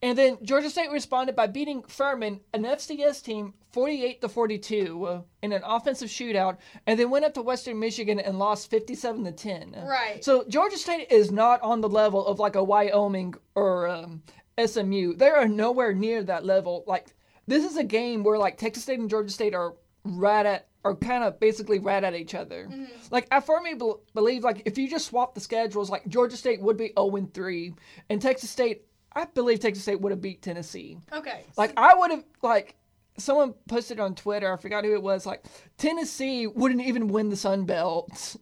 And 0.01 0.17
then 0.17 0.37
Georgia 0.43 0.69
State 0.69 0.91
responded 0.91 1.35
by 1.35 1.47
beating 1.47 1.83
Furman, 1.83 2.39
an 2.53 2.63
FCS 2.63 3.23
team, 3.23 3.53
48 3.71 4.21
to 4.21 4.29
42 4.29 5.05
uh, 5.05 5.21
in 5.41 5.51
an 5.51 5.61
offensive 5.65 6.09
shootout, 6.09 6.57
and 6.87 6.99
then 6.99 7.09
went 7.09 7.25
up 7.25 7.33
to 7.33 7.41
Western 7.41 7.79
Michigan 7.79 8.19
and 8.19 8.39
lost 8.39 8.69
57 8.69 9.25
to 9.25 9.31
10. 9.31 9.75
Right. 9.85 10.23
So 10.23 10.45
Georgia 10.47 10.77
State 10.77 11.11
is 11.11 11.31
not 11.31 11.61
on 11.61 11.81
the 11.81 11.89
level 11.89 12.25
of 12.25 12.39
like 12.39 12.55
a 12.55 12.63
Wyoming 12.63 13.35
or 13.55 13.87
um, 13.87 14.23
SMU. 14.63 15.15
They 15.15 15.29
are 15.29 15.47
nowhere 15.47 15.93
near 15.93 16.23
that 16.23 16.45
level. 16.45 16.83
Like 16.87 17.13
this 17.47 17.65
is 17.65 17.77
a 17.77 17.83
game 17.83 18.23
where 18.23 18.37
like 18.37 18.57
Texas 18.57 18.83
State 18.83 18.99
and 18.99 19.09
Georgia 19.09 19.31
State 19.31 19.53
are 19.53 19.75
right 20.05 20.45
at 20.45 20.67
are 20.85 20.95
kind 20.95 21.25
of 21.25 21.39
basically 21.41 21.77
right 21.79 22.03
at 22.03 22.15
each 22.15 22.33
other. 22.33 22.69
Like 23.11 23.27
I 23.31 23.41
firmly 23.41 23.73
bel 23.73 24.01
believe 24.13 24.43
like 24.45 24.63
if 24.65 24.77
you 24.77 24.89
just 24.89 25.07
swap 25.07 25.35
the 25.35 25.41
schedules, 25.41 25.89
like 25.89 26.07
Georgia 26.07 26.37
State 26.37 26.61
would 26.61 26.77
be 26.77 26.93
0 26.97 27.29
3 27.33 27.73
and 28.09 28.21
Texas 28.21 28.49
State, 28.49 28.83
I 29.13 29.25
believe 29.25 29.59
Texas 29.59 29.83
State 29.83 30.01
would 30.01 30.11
have 30.11 30.21
beat 30.21 30.41
Tennessee. 30.41 30.97
Okay. 31.11 31.43
Like 31.57 31.73
I 31.77 31.95
would 31.95 32.11
have 32.11 32.23
like 32.41 32.75
someone 33.17 33.53
posted 33.67 33.99
on 33.99 34.15
Twitter, 34.15 34.51
I 34.51 34.57
forgot 34.57 34.85
who 34.85 34.93
it 34.93 35.01
was, 35.01 35.25
like 35.25 35.43
Tennessee 35.77 36.47
wouldn't 36.47 36.81
even 36.81 37.07
win 37.07 37.29
the 37.29 37.35
Sun 37.35 37.65
Belt. 37.65 38.35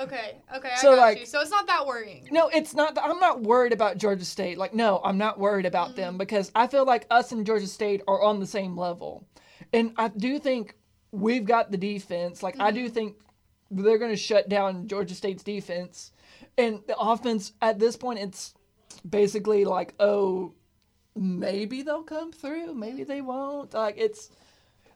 okay. 0.00 0.36
Okay. 0.54 0.70
I 0.72 0.76
So, 0.76 0.96
got 0.96 1.00
like- 1.00 1.20
you. 1.20 1.26
So 1.26 1.40
it's 1.40 1.50
not 1.50 1.66
that 1.66 1.86
worrying. 1.86 2.28
No, 2.30 2.48
it's 2.48 2.74
not. 2.74 2.98
I'm 3.00 3.20
not 3.20 3.42
worried 3.42 3.72
about 3.72 3.98
Georgia 3.98 4.24
State. 4.24 4.58
Like, 4.58 4.74
no, 4.74 5.00
I'm 5.04 5.18
not 5.18 5.38
worried 5.38 5.66
about 5.66 5.96
them 5.96 6.12
mm-hmm. 6.12 6.18
because 6.18 6.50
I 6.54 6.66
feel 6.66 6.84
like 6.84 7.06
us 7.10 7.32
and 7.32 7.44
Georgia 7.44 7.66
State 7.66 8.02
are 8.08 8.22
on 8.22 8.40
the 8.40 8.46
same 8.46 8.76
level, 8.76 9.26
and 9.72 9.92
I 9.96 10.08
do 10.08 10.38
think 10.38 10.74
we've 11.10 11.44
got 11.44 11.70
the 11.70 11.78
defense. 11.78 12.42
Like, 12.42 12.58
I 12.60 12.70
do 12.70 12.84
mm-hmm. 12.84 12.94
think 12.94 13.16
they're 13.70 13.98
going 13.98 14.10
to 14.10 14.16
shut 14.16 14.48
down 14.48 14.88
Georgia 14.88 15.14
State's 15.14 15.42
defense, 15.42 16.12
and 16.56 16.80
the 16.86 16.96
offense 16.98 17.52
at 17.60 17.78
this 17.78 17.96
point, 17.96 18.18
it's 18.18 18.54
basically 19.08 19.64
like, 19.64 19.94
oh, 20.00 20.54
maybe 21.16 21.82
they'll 21.82 22.02
come 22.02 22.32
through, 22.32 22.74
maybe 22.74 23.04
they 23.04 23.20
won't. 23.20 23.74
Like, 23.74 23.96
it's 23.98 24.30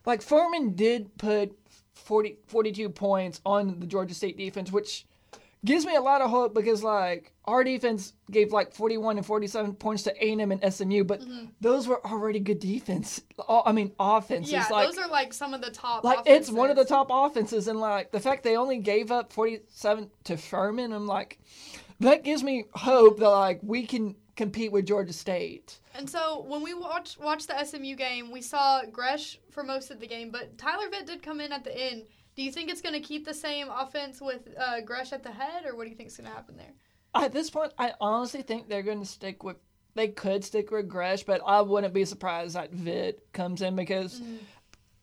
like 0.05 0.21
Furman 0.21 0.75
did 0.75 1.17
put 1.17 1.57
40, 1.93 2.37
42 2.47 2.89
points 2.89 3.41
on 3.45 3.79
the 3.79 3.87
Georgia 3.87 4.13
State 4.13 4.37
defense, 4.37 4.71
which 4.71 5.05
gives 5.65 5.85
me 5.85 5.95
a 5.95 6.01
lot 6.01 6.21
of 6.21 6.29
hope 6.29 6.53
because 6.53 6.83
like 6.83 7.31
our 7.45 7.63
defense 7.63 8.13
gave 8.31 8.51
like 8.51 8.73
41 8.73 9.17
and 9.17 9.25
47 9.25 9.73
points 9.75 10.03
to 10.03 10.25
A&M 10.25 10.51
and 10.51 10.73
SMU, 10.73 11.03
but 11.03 11.21
mm-hmm. 11.21 11.45
those 11.61 11.87
were 11.87 12.05
already 12.05 12.39
good 12.39 12.59
defense. 12.59 13.21
I 13.47 13.71
mean 13.71 13.91
offenses. 13.99 14.51
Yeah, 14.51 14.67
like, 14.69 14.87
those 14.87 14.97
are 14.97 15.09
like 15.09 15.33
some 15.33 15.53
of 15.53 15.61
the 15.61 15.71
top. 15.71 16.03
like 16.03 16.19
it's 16.25 16.49
one 16.49 16.69
of 16.69 16.75
the 16.75 16.85
top 16.85 17.07
offenses, 17.09 17.67
and 17.67 17.79
like 17.79 18.11
the 18.11 18.19
fact 18.19 18.43
they 18.43 18.57
only 18.57 18.77
gave 18.77 19.11
up 19.11 19.31
47 19.31 20.09
to 20.25 20.37
Furman, 20.37 20.91
I'm 20.93 21.07
like, 21.07 21.39
that 22.03 22.23
gives 22.23 22.43
me 22.43 22.65
hope 22.73 23.19
that 23.19 23.29
like 23.29 23.59
we 23.63 23.85
can 23.85 24.15
compete 24.35 24.71
with 24.71 24.85
Georgia 24.85 25.13
State. 25.13 25.79
And 25.95 26.09
so 26.09 26.43
when 26.47 26.63
we 26.63 26.73
watched 26.73 27.19
watched 27.19 27.47
the 27.47 27.63
SMU 27.63 27.95
game, 27.95 28.31
we 28.31 28.41
saw 28.41 28.81
Gresch 28.91 29.37
for 29.51 29.63
most 29.63 29.91
of 29.91 29.99
the 29.99 30.07
game, 30.07 30.31
but 30.31 30.57
Tyler 30.57 30.87
Vitt 30.89 31.05
did 31.05 31.21
come 31.21 31.39
in 31.39 31.51
at 31.51 31.63
the 31.63 31.75
end. 31.75 32.03
Do 32.35 32.41
you 32.41 32.51
think 32.51 32.71
it's 32.71 32.81
going 32.81 32.95
to 32.95 32.99
keep 32.99 33.25
the 33.25 33.33
same 33.33 33.67
offense 33.69 34.19
with 34.19 34.47
uh, 34.57 34.81
Gresch 34.81 35.13
at 35.13 35.21
the 35.21 35.31
head, 35.31 35.65
or 35.65 35.75
what 35.75 35.83
do 35.83 35.89
you 35.91 35.95
think 35.95 36.09
is 36.09 36.17
going 36.17 36.27
to 36.29 36.35
happen 36.35 36.57
there? 36.57 36.73
At 37.13 37.31
this 37.31 37.51
point, 37.51 37.73
I 37.77 37.93
honestly 38.01 38.41
think 38.41 38.67
they're 38.67 38.81
going 38.81 39.01
to 39.01 39.05
stick 39.05 39.43
with. 39.43 39.57
They 39.95 40.07
could 40.07 40.43
stick 40.43 40.71
with 40.71 40.89
Gresch, 40.89 41.23
but 41.23 41.41
I 41.45 41.61
wouldn't 41.61 41.93
be 41.93 42.05
surprised 42.05 42.55
that 42.55 42.71
Vitt 42.73 43.19
comes 43.33 43.61
in 43.61 43.75
because, 43.75 44.19
Mm-hmm. 44.19 44.37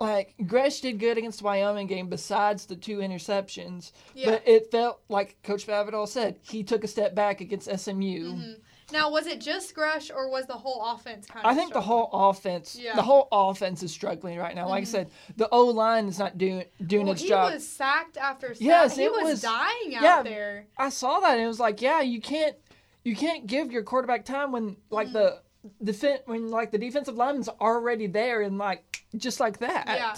Like, 0.01 0.35
Gresch 0.43 0.81
did 0.81 0.99
good 0.99 1.19
against 1.19 1.41
the 1.41 1.45
Wyoming 1.45 1.87
game 1.87 2.09
besides 2.09 2.65
the 2.67 2.75
two 2.75 2.99
interceptions. 2.99 3.93
Yeah. 4.15 4.31
But 4.31 4.49
it 4.49 4.71
felt 4.71 5.01
like 5.11 5.37
Coach 5.43 5.67
Spavital 5.67 6.09
said 6.09 6.39
he 6.43 6.63
took 6.65 6.85
a 6.85 6.89
step 6.89 7.15
back 7.15 7.41
against 7.43 7.67
SMU. 7.67 8.33
Mm-hmm. 8.33 8.53
Now, 8.93 9.09
was 9.11 9.29
it 9.29 9.41
just 9.41 9.77
Gresch, 9.77 10.11
or 10.13 10.29
was 10.31 10.47
the 10.47 10.55
whole 10.55 10.85
offense 10.85 11.25
kind 11.27 11.45
of? 11.47 11.53
I 11.53 11.55
think 11.55 11.73
the 11.73 11.81
whole 11.81 12.09
offense, 12.13 12.75
Yeah. 12.77 12.89
Mm-hmm. 12.91 12.97
the 12.97 13.03
whole 13.03 13.29
offense 13.31 13.83
is 13.85 13.93
struggling 13.93 14.37
right 14.39 14.55
now. 14.57 14.69
Like 14.69 14.81
I 14.81 14.85
said, 14.85 15.11
the 15.37 15.49
O 15.53 15.67
line 15.67 16.07
is 16.09 16.19
not 16.19 16.39
doing 16.39 16.65
doing 16.87 17.05
Well, 17.05 17.13
its 17.13 17.23
he 17.23 17.29
job. 17.29 17.53
was 17.53 17.69
sacked 17.69 18.17
after 18.17 18.49
sack. 18.49 18.57
Yes, 18.61 18.97
he 18.97 19.05
it 19.05 19.13
was, 19.13 19.23
was- 19.25 19.43
dying 19.43 19.95
out 19.95 20.03
yeah. 20.03 20.23
there. 20.25 20.67
I 20.77 20.89
saw 20.89 21.21
that 21.21 21.35
and 21.35 21.43
it 21.43 21.47
was 21.47 21.61
like, 21.61 21.81
yeah, 21.81 22.01
you 22.01 22.21
can't 22.21 22.57
you 23.05 23.15
can't 23.15 23.47
give 23.47 23.71
your 23.71 23.83
quarterback 23.85 24.25
time 24.25 24.51
when 24.51 24.77
like 24.91 25.13
the 25.13 25.41
defend 25.83 26.21
when 26.27 26.51
like 26.51 26.71
the 26.71 26.79
defensive 26.79 27.17
lineman's 27.17 27.49
already 27.49 28.07
there 28.07 28.43
and 28.43 28.59
like 28.59 29.05
just 29.17 29.41
like 29.41 29.59
that. 29.59 29.85
Yeah. 29.87 30.15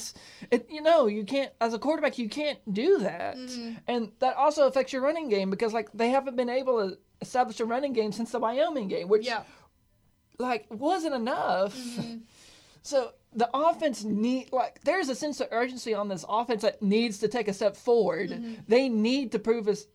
It, 0.51 0.69
you 0.71 0.83
know, 0.83 1.07
you 1.07 1.25
can't 1.25 1.51
as 1.61 1.75
a 1.75 1.79
quarterback 1.79 2.19
you 2.19 2.29
can't 2.29 2.59
do 2.73 2.99
that. 2.99 3.37
Mm-hmm. 3.37 3.73
And 3.89 4.13
that 4.21 4.37
also 4.37 4.67
affects 4.67 4.93
your 4.93 5.03
running 5.03 5.29
game 5.29 5.51
because 5.51 5.73
like 5.73 5.91
they 5.93 6.11
haven't 6.11 6.37
been 6.37 6.51
able 6.51 6.89
to 6.91 6.99
establish 7.21 7.59
a 7.61 7.65
running 7.65 7.93
game 7.93 8.13
since 8.13 8.31
the 8.33 8.39
Wyoming 8.39 8.89
game, 8.89 9.09
which 9.09 9.27
Yeah. 9.27 9.43
like 10.39 10.67
wasn't 10.71 11.15
enough. 11.15 11.77
Mm-hmm. 11.77 12.19
So 12.85 13.13
the 13.33 13.49
offense 13.55 14.03
need 14.03 14.53
like 14.53 14.81
there's 14.83 15.09
a 15.09 15.15
sense 15.15 15.41
of 15.41 15.47
urgency 15.53 15.95
on 15.95 16.09
this 16.09 16.25
offense 16.29 16.63
that 16.63 16.83
needs 16.83 17.19
to 17.19 17.29
take 17.29 17.47
a 17.47 17.55
step 17.55 17.77
forward. 17.77 18.31
Mm-hmm. 18.31 18.55
They 18.67 18.89
need 18.89 19.31
to 19.33 19.39
prove 19.39 19.69
us 19.69 19.87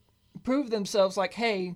prove 0.44 0.70
themselves 0.70 1.18
like, 1.18 1.34
hey, 1.34 1.75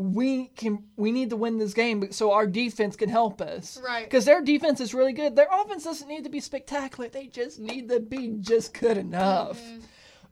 we 0.00 0.46
can 0.54 0.84
we 0.96 1.10
need 1.10 1.30
to 1.30 1.36
win 1.36 1.58
this 1.58 1.74
game 1.74 2.12
so 2.12 2.30
our 2.30 2.46
defense 2.46 2.94
can 2.94 3.08
help 3.08 3.40
us. 3.40 3.80
Right. 3.84 4.04
Because 4.04 4.24
their 4.24 4.40
defense 4.42 4.80
is 4.80 4.94
really 4.94 5.12
good. 5.12 5.34
Their 5.34 5.48
offense 5.52 5.82
doesn't 5.82 6.06
need 6.06 6.22
to 6.22 6.30
be 6.30 6.38
spectacular. 6.38 7.08
They 7.08 7.26
just 7.26 7.58
need 7.58 7.88
to 7.88 7.98
be 7.98 8.36
just 8.38 8.72
good 8.78 8.96
enough. 8.96 9.60
Mm-hmm. 9.60 9.80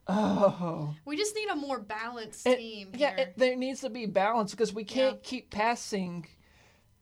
Oh. 0.09 0.95
We 1.05 1.17
just 1.17 1.35
need 1.35 1.49
a 1.49 1.55
more 1.55 1.79
balanced 1.79 2.47
It- 2.47 2.57
team. 2.59 2.91
yeah, 2.95 3.09
here. 3.09 3.25
it, 3.27 3.33
there 3.37 3.55
needs 3.57 3.81
to 3.81 3.89
be 3.89 4.05
balance 4.05 4.51
because 4.51 4.73
we 4.73 4.85
can't 4.85 5.15
Yeah. 5.17 5.21
keep 5.29 5.49
passing, 5.49 6.25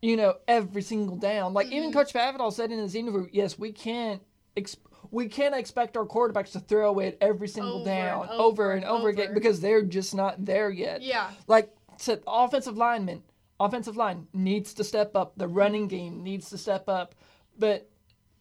you 0.02 0.18
know, 0.18 0.36
every 0.48 0.82
single 0.82 1.18
down. 1.18 1.54
Like 1.54 1.68
even 1.68 1.92
Mm-hmm. 1.92 2.00
Coach 2.00 2.14
Spavital 2.14 2.52
said 2.52 2.72
in 2.72 2.80
his 2.80 2.96
interview, 2.96 3.28
yes, 3.32 3.60
we 3.60 3.72
can't. 3.74 4.24
Ex- 4.58 4.78
we 5.12 5.28
can't 5.28 5.54
expect 5.54 5.98
our 5.98 6.06
quarterbacks 6.06 6.54
to 6.54 6.60
throw 6.60 6.98
it 7.00 7.18
every 7.22 7.48
single 7.48 7.76
Over 7.82 7.86
down, 7.86 8.22
and 8.24 8.32
over, 8.32 8.42
over 8.42 8.72
and 8.72 8.84
and 8.84 8.92
over 8.92 9.10
again 9.10 9.26
over. 9.28 9.34
because 9.36 9.62
they're 9.62 9.84
just 9.84 10.16
not 10.16 10.44
there 10.44 10.72
yet. 10.72 11.04
Yeah. 11.04 11.30
Like 11.48 11.72
said, 11.98 12.22
offensive 12.28 12.78
lineman, 12.78 13.24
offensive 13.60 13.98
line 13.98 14.28
needs 14.34 14.74
to 14.75 14.84
step 14.84 15.16
up. 15.16 15.34
The 15.38 15.48
running 15.48 15.88
game 15.88 16.24
needs 16.24 16.50
to 16.50 16.58
step 16.58 16.90
up, 16.90 17.16
but 17.58 17.90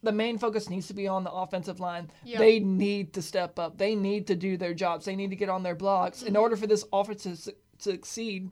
the 0.02 0.12
main 0.12 0.38
focus 0.38 0.68
needs 0.68 0.87
to 0.88 0.94
be 0.94 1.08
on 1.08 1.25
the 1.25 1.32
offensive 1.32 1.80
line. 1.80 2.11
They 2.38 2.61
need 2.61 3.14
to 3.14 3.23
step 3.23 3.58
up. 3.58 3.78
They 3.78 3.94
need 3.94 4.26
to 4.26 4.37
do 4.37 4.56
their 4.56 4.75
jobs. 4.75 5.06
They 5.06 5.16
need 5.16 5.30
to 5.30 5.37
get 5.37 5.49
on 5.49 5.62
their 5.62 5.75
blocks 5.75 6.23
in 6.23 6.34
mm-hmm. 6.34 6.42
order 6.42 6.56
for 6.56 6.66
this 6.66 6.84
offense 6.92 7.23
to 7.23 7.37
su- 7.37 7.52
succeed. 7.78 8.50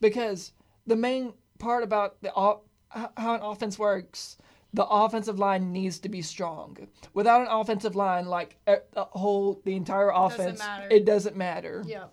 Because 0.00 0.52
the 0.86 0.96
main 0.96 1.34
part 1.58 1.84
about 1.84 2.20
the 2.20 2.32
o- 2.34 2.62
how 2.90 3.34
an 3.34 3.42
offense 3.42 3.78
works, 3.78 4.38
the 4.74 4.86
offensive 4.86 5.38
line 5.38 5.72
needs 5.72 5.98
to 6.00 6.08
be 6.08 6.22
strong. 6.22 6.76
Without 7.14 7.42
an 7.42 7.48
offensive 7.48 7.94
line, 7.94 8.26
like 8.26 8.56
e- 8.68 8.74
the 8.92 9.04
whole 9.04 9.60
the 9.64 9.74
entire 9.74 10.10
offense, 10.10 10.58
matter. 10.58 10.88
it 10.90 11.04
doesn't 11.04 11.36
matter. 11.36 11.84
Yeah. 11.86 12.04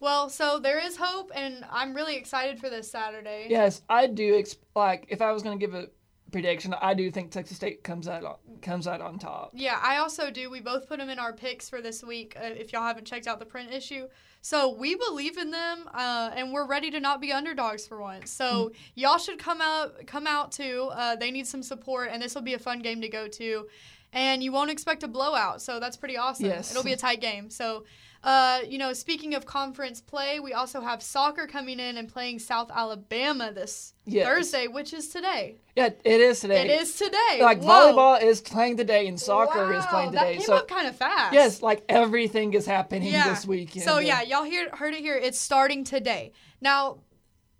Well, 0.00 0.30
so 0.30 0.58
there 0.58 0.78
is 0.78 0.96
hope, 0.96 1.30
and 1.34 1.64
I'm 1.70 1.94
really 1.94 2.16
excited 2.16 2.58
for 2.58 2.70
this 2.70 2.90
Saturday. 2.90 3.46
Yes, 3.50 3.82
I 3.88 4.06
do. 4.06 4.38
Ex- 4.38 4.56
like, 4.74 5.06
if 5.08 5.20
I 5.20 5.30
was 5.30 5.42
going 5.42 5.58
to 5.58 5.66
give 5.66 5.74
a 5.74 5.88
prediction, 6.32 6.74
I 6.80 6.94
do 6.94 7.10
think 7.10 7.30
Texas 7.30 7.58
State 7.58 7.84
comes 7.84 8.08
out 8.08 8.24
on, 8.24 8.36
comes 8.62 8.86
out 8.86 9.02
on 9.02 9.18
top. 9.18 9.50
Yeah, 9.52 9.78
I 9.82 9.98
also 9.98 10.30
do. 10.30 10.48
We 10.48 10.60
both 10.60 10.88
put 10.88 10.98
them 10.98 11.10
in 11.10 11.18
our 11.18 11.34
picks 11.34 11.68
for 11.68 11.82
this 11.82 12.02
week. 12.02 12.34
Uh, 12.34 12.46
if 12.46 12.72
y'all 12.72 12.82
haven't 12.82 13.06
checked 13.06 13.26
out 13.26 13.40
the 13.40 13.44
print 13.46 13.72
issue, 13.72 14.06
so 14.40 14.74
we 14.74 14.94
believe 14.94 15.36
in 15.36 15.50
them, 15.50 15.86
uh, 15.92 16.30
and 16.34 16.50
we're 16.50 16.66
ready 16.66 16.90
to 16.92 17.00
not 17.00 17.20
be 17.20 17.30
underdogs 17.30 17.86
for 17.86 18.00
once. 18.00 18.30
So 18.30 18.72
y'all 18.94 19.18
should 19.18 19.38
come 19.38 19.60
out, 19.60 20.06
come 20.06 20.26
out 20.26 20.50
too. 20.50 20.88
Uh, 20.94 21.16
they 21.16 21.30
need 21.30 21.46
some 21.46 21.62
support, 21.62 22.08
and 22.10 22.22
this 22.22 22.34
will 22.34 22.42
be 22.42 22.54
a 22.54 22.58
fun 22.58 22.78
game 22.78 23.02
to 23.02 23.08
go 23.08 23.28
to. 23.28 23.66
And 24.12 24.42
you 24.42 24.50
won't 24.52 24.70
expect 24.70 25.02
a 25.04 25.08
blowout, 25.08 25.62
so 25.62 25.78
that's 25.78 25.96
pretty 25.96 26.16
awesome. 26.16 26.46
Yes. 26.46 26.70
It'll 26.70 26.82
be 26.82 26.92
a 26.92 26.96
tight 26.96 27.20
game. 27.20 27.48
So, 27.48 27.84
uh, 28.24 28.60
you 28.68 28.76
know, 28.76 28.92
speaking 28.92 29.34
of 29.34 29.46
conference 29.46 30.00
play, 30.00 30.40
we 30.40 30.52
also 30.52 30.80
have 30.80 31.00
soccer 31.00 31.46
coming 31.46 31.78
in 31.78 31.96
and 31.96 32.08
playing 32.08 32.40
South 32.40 32.70
Alabama 32.74 33.52
this 33.52 33.94
Yes. 34.04 34.26
Thursday, 34.26 34.66
which 34.66 34.92
is 34.92 35.08
today. 35.08 35.58
Yeah, 35.76 35.90
it 36.04 36.20
is 36.20 36.40
today. 36.40 36.62
It 36.68 36.80
is 36.80 36.96
today. 36.96 37.38
Like 37.40 37.62
Whoa. 37.62 37.68
volleyball 37.94 38.20
is 38.20 38.40
playing 38.40 38.76
today 38.78 39.06
and 39.06 39.18
soccer 39.18 39.72
is 39.72 39.84
Wow, 39.84 39.90
playing 39.90 40.10
that 40.12 40.22
today. 40.24 40.32
came 40.38 40.42
So 40.46 40.56
up 40.56 40.66
kind 40.68 40.88
of 40.88 40.96
fast. 40.96 41.32
yes, 41.32 41.62
like 41.62 41.84
everything 41.88 42.52
is 42.54 42.66
happening 42.66 43.12
this 43.12 43.46
weekend. 43.46 43.84
So 43.84 44.00
yeah, 44.00 44.22
y'all 44.22 44.42
hear, 44.42 44.68
heard 44.74 44.94
it 44.94 45.00
here. 45.00 45.14
It's 45.16 45.38
starting 45.40 45.84
today. 45.84 46.32
Now, 46.60 46.98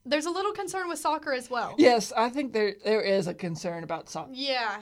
there's 0.05 0.27
a 0.27 0.31
little 0.31 0.53
concern 0.53 0.89
with 0.89 0.99
soccer 0.99 1.33
as 1.33 1.49
well. 1.49 1.77
Yes, 1.79 2.13
I 2.17 2.29
think 2.29 2.53
there 2.53 2.75
there 2.85 3.03
is 3.03 3.29
a 3.29 3.35
concern 3.35 3.85
about 3.85 4.09
soccer. 4.11 4.33
Yeah. 4.35 4.81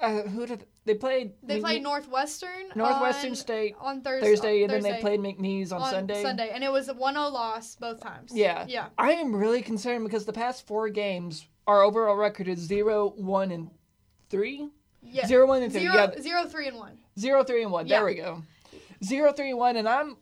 Uh, 0.00 0.22
who 0.22 0.46
did 0.46 0.66
they 0.84 0.94
played? 0.94 1.32
They 1.42 1.58
McNe- 1.58 1.62
played 1.62 1.82
Northwestern. 1.82 2.68
Northwestern 2.74 3.30
on, 3.30 3.36
State 3.36 3.74
on 3.80 4.02
Thursday. 4.02 4.28
Thursday, 4.28 4.62
and 4.62 4.72
then 4.72 4.82
they 4.82 5.00
played 5.00 5.20
McNeese 5.20 5.72
on, 5.72 5.82
on 5.82 5.90
Sunday. 5.90 6.22
Sunday, 6.22 6.50
and 6.52 6.64
it 6.64 6.72
was 6.72 6.88
a 6.88 6.94
1-0 6.94 7.14
loss 7.32 7.76
both 7.76 8.00
times. 8.00 8.32
Yeah. 8.34 8.64
Yeah. 8.68 8.86
I 8.98 9.12
am 9.12 9.34
really 9.34 9.62
concerned 9.62 10.04
because 10.04 10.24
the 10.24 10.32
past 10.32 10.66
four 10.66 10.88
games, 10.88 11.46
our 11.66 11.82
overall 11.82 12.16
record 12.16 12.48
is 12.48 12.58
zero, 12.58 13.12
one, 13.16 13.50
and 13.50 13.70
three. 14.28 14.68
Yeah. 15.02 15.26
Zero, 15.26 15.46
one, 15.46 15.62
and 15.62 15.72
three. 15.72 15.82
Zero, 15.82 15.94
Yeah, 15.94 16.20
zero, 16.20 16.46
three, 16.46 16.68
and 16.68 16.76
one. 16.76 16.98
Zero, 17.18 17.44
three, 17.44 17.62
and 17.62 17.72
one. 17.72 17.86
Yeah. 17.86 17.98
There 17.98 18.06
we 18.06 18.14
go. 18.14 18.42
Zero, 19.04 19.32
three, 19.32 19.50
and 19.50 19.58
one. 19.58 19.76
And 19.76 19.88
I'm 19.88 20.16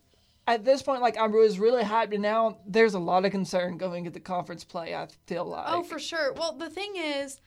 at 0.47 0.65
this 0.65 0.83
point, 0.83 1.03
like 1.03 1.17
I 1.17 1.27
was 1.27 1.59
really 1.59 1.83
hyped, 1.83 2.13
and 2.13 2.23
now 2.23 2.59
there's 2.67 2.95
a 2.95 2.99
lot 2.99 3.25
of 3.25 3.31
concern 3.31 3.77
going 3.77 4.07
into 4.07 4.19
conference 4.21 4.65
play. 4.65 4.95
I 4.95 5.09
feel 5.27 5.45
like. 5.45 5.67
Oh, 5.69 5.83
for 5.83 5.99
sure. 5.99 6.33
Well, 6.33 6.53
the 6.57 6.71
thing 6.71 6.95
is, 6.97 7.41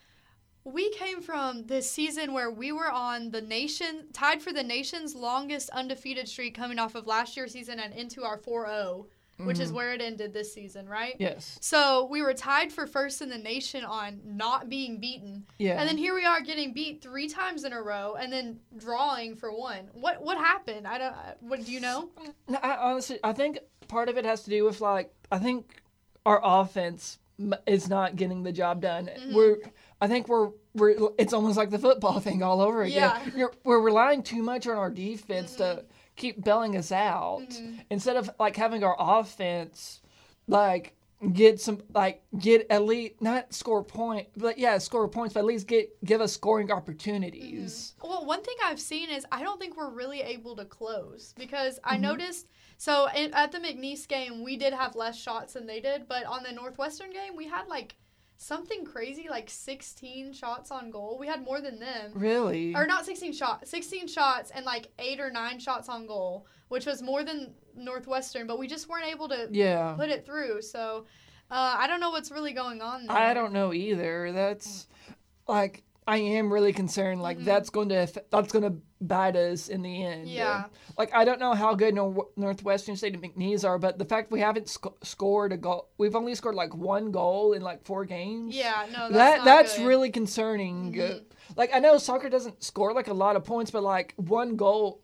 we 0.64 0.92
came 0.92 1.22
from 1.22 1.66
this 1.66 1.90
season 1.90 2.34
where 2.34 2.52
we 2.52 2.72
were 2.72 2.92
on 2.92 3.32
the 3.32 3.42
nation, 3.42 4.06
tied 4.14 4.42
for 4.42 4.54
the 4.54 4.64
nation's 4.64 5.16
longest 5.16 5.70
undefeated 5.72 6.28
streak 6.28 6.56
coming 6.56 6.80
off 6.80 6.96
of 6.96 7.08
last 7.08 7.36
year's 7.36 7.54
season 7.54 7.80
and 7.80 7.94
into 7.94 8.24
our 8.24 8.38
4 8.38 8.68
0, 8.68 9.08
which 9.38 9.60
is 9.60 9.72
where 9.72 9.92
it 9.92 10.02
ended 10.02 10.34
this 10.34 10.54
season, 10.54 10.88
right? 10.88 11.14
Mm-hmm. 11.14 11.24
Yes. 11.24 11.58
So 11.62 12.08
we 12.12 12.22
were 12.22 12.36
tied 12.36 12.72
for 12.72 12.86
first 12.86 13.24
in 13.24 13.30
the 13.30 13.40
nation 13.40 13.84
on 13.84 14.20
not 14.24 14.70
being 14.70 15.00
beaten. 15.00 15.46
Yeah. 15.58 15.80
And 15.80 15.90
then 15.90 15.98
here 15.98 16.14
we 16.14 16.26
are 16.26 16.42
getting 16.42 16.74
beat 16.74 17.02
three 17.02 17.28
times 17.28 17.64
in 17.64 17.74
a 17.74 17.82
row 17.82 18.16
and 18.20 18.32
then 18.32 18.60
drawing 18.78 19.36
for 19.36 19.52
one. 19.52 19.90
What 19.94 20.22
what 20.22 20.38
happened? 20.38 20.88
I 20.88 21.00
don't 21.00 21.16
what 21.40 21.66
do 21.66 21.72
you 21.72 21.80
know? 21.80 22.10
No, 22.48 22.60
I, 22.62 22.76
honestly, 22.76 23.18
I 23.24 23.34
think 23.34 23.58
part 23.88 24.10
of 24.10 24.18
it 24.18 24.26
has 24.26 24.44
to 24.44 24.52
do 24.52 24.64
with 24.64 24.80
like 24.80 25.12
I 25.32 25.40
think 25.40 25.82
our 26.24 26.40
offense 26.44 27.18
is 27.66 27.90
not 27.90 28.16
getting 28.16 28.44
the 28.44 28.52
job 28.52 28.82
done. 28.82 29.08
Mm-hmm. 29.08 29.36
We're 29.36 29.58
I 30.02 30.08
think 30.08 30.28
we're 30.28 30.50
we're 30.74 30.96
it's 31.18 31.32
almost 31.34 31.58
like 31.58 31.70
the 31.70 31.80
football 31.80 32.20
thing 32.20 32.42
all 32.44 32.60
over 32.60 32.82
again. 32.84 32.98
Yeah. 32.98 33.20
Mm-hmm. 33.20 33.38
You're, 33.38 33.54
we're 33.64 33.82
relying 33.82 34.24
too 34.24 34.42
much 34.42 34.66
on 34.68 34.76
our 34.78 34.90
defense 34.90 35.56
to 35.58 35.86
keep 36.16 36.44
bailing 36.44 36.76
us 36.76 36.92
out 36.92 37.48
instead 37.90 38.16
of 38.18 38.30
like 38.40 38.56
having 38.56 38.84
our 38.84 38.96
offense 39.00 40.02
like 40.48 40.96
get 41.34 41.62
some 41.62 41.80
like 41.94 42.24
get 42.40 42.66
at 42.72 42.84
least 42.84 43.22
not 43.22 43.54
score 43.54 43.84
point 43.84 44.28
but 44.36 44.58
yeah 44.58 44.78
score 44.80 45.08
points 45.08 45.36
but 45.36 45.42
at 45.42 45.46
least 45.46 45.68
get 45.68 45.90
give 46.04 46.20
us 46.20 46.34
scoring 46.34 46.72
opportunities. 46.72 47.94
Well, 48.04 48.26
one 48.26 48.42
thing 48.44 48.56
I've 48.66 48.80
seen 48.80 49.10
is 49.10 49.26
I 49.32 49.44
don't 49.44 49.60
think 49.60 49.78
we're 49.78 49.92
really 49.92 50.22
able 50.22 50.56
to 50.56 50.66
close 50.66 51.34
because 51.38 51.80
I 51.84 51.94
Mm-hmm. 51.94 52.02
noticed. 52.04 52.48
So 52.78 53.08
at 53.14 53.52
the 53.52 53.60
McNeese 53.60 54.08
game, 54.08 54.44
we 54.44 54.58
did 54.58 54.74
have 54.74 54.96
less 54.96 55.16
shots 55.16 55.54
than 55.54 55.68
they 55.68 55.80
did, 55.80 56.08
but 56.08 56.26
on 56.26 56.42
the 56.42 56.52
Northwestern 56.52 57.12
game, 57.12 57.36
we 57.36 57.48
had 57.48 57.68
like 57.68 57.96
something 58.42 58.84
crazy, 58.84 59.28
like 59.30 59.50
16 59.50 60.34
shots 60.34 60.72
on 60.72 60.90
goal. 60.90 61.18
We 61.20 61.28
had 61.28 61.44
more 61.44 61.62
than 61.62 61.80
them. 61.80 62.12
Really? 62.16 62.74
Or 62.76 62.88
not 62.88 63.06
16 63.06 63.34
shots, 63.34 63.70
16 63.70 64.08
shots 64.08 64.50
and 64.50 64.66
like 64.66 64.88
eight 64.98 65.20
or 65.20 65.30
nine 65.30 65.60
shots 65.60 65.88
on 65.88 66.08
goal, 66.08 66.48
which 66.70 66.88
was 66.88 67.04
more 67.04 67.24
than 67.24 67.54
Northwestern, 67.76 68.48
but 68.48 68.58
we 68.58 68.68
just 68.68 68.90
weren't 68.90 69.06
able 69.06 69.30
to 69.30 69.48
yeah. 69.52 69.94
put 69.96 70.10
it 70.10 70.26
through. 70.26 70.64
So 70.64 71.06
uh, 71.52 71.76
I 71.78 71.86
don't 71.86 72.00
know 72.00 72.10
what's 72.10 72.32
really 72.32 72.54
going 72.54 72.82
on 72.82 73.06
there. 73.06 73.16
I 73.16 73.36
don't 73.36 73.54
know 73.54 73.74
either. 73.74 74.32
That's 74.32 74.88
like 75.48 75.84
I 76.08 76.18
am 76.18 76.52
really 76.52 76.74
concerned. 76.74 77.22
Like 77.22 77.38
Mm-hmm. 77.38 77.46
that's 77.46 77.70
going 77.70 77.90
to 77.90 78.08
that's 78.32 78.52
going 78.52 78.64
to 78.64 78.74
bite 79.02 79.36
us 79.36 79.68
in 79.70 79.82
the 79.82 80.04
end. 80.04 80.28
Yeah. 80.28 80.66
Like 80.98 81.14
I 81.14 81.26
don't 81.26 81.40
know 81.40 81.54
how 81.54 81.76
good 81.76 81.94
Nor- 81.96 82.28
Northwestern 82.36 82.96
State 82.96 83.14
and 83.14 83.24
McNeese 83.24 83.64
are, 83.68 83.78
but 83.78 83.98
the 83.98 84.06
fact 84.06 84.32
we 84.32 84.40
haven't 84.40 84.68
sc- 84.70 84.88
scored 85.04 85.54
a 85.54 85.58
goal, 85.58 85.90
we've 85.98 86.16
only 86.16 86.34
scored 86.36 86.56
like 86.56 86.74
one 86.76 87.12
goal 87.12 87.54
in 87.54 87.62
like 87.62 87.84
four 87.86 88.06
games. 88.06 88.56
Yeah, 88.56 88.86
no, 88.92 89.10
that's 89.10 89.14
that 89.14 89.46
that's 89.46 89.72
good. 89.74 89.80
Mm-hmm. 89.82 89.88
really 89.90 90.10
concerning. 90.12 91.00
Uh, 91.02 91.20
Like 91.56 91.72
I 91.74 91.80
know 91.80 91.98
soccer 91.98 92.30
doesn't 92.30 92.64
score 92.64 92.94
like 92.94 93.08
a 93.08 93.14
lot 93.14 93.36
of 93.36 93.44
points, 93.44 93.72
but 93.72 93.84
like 93.84 94.14
one 94.18 94.56
goal. 94.56 95.02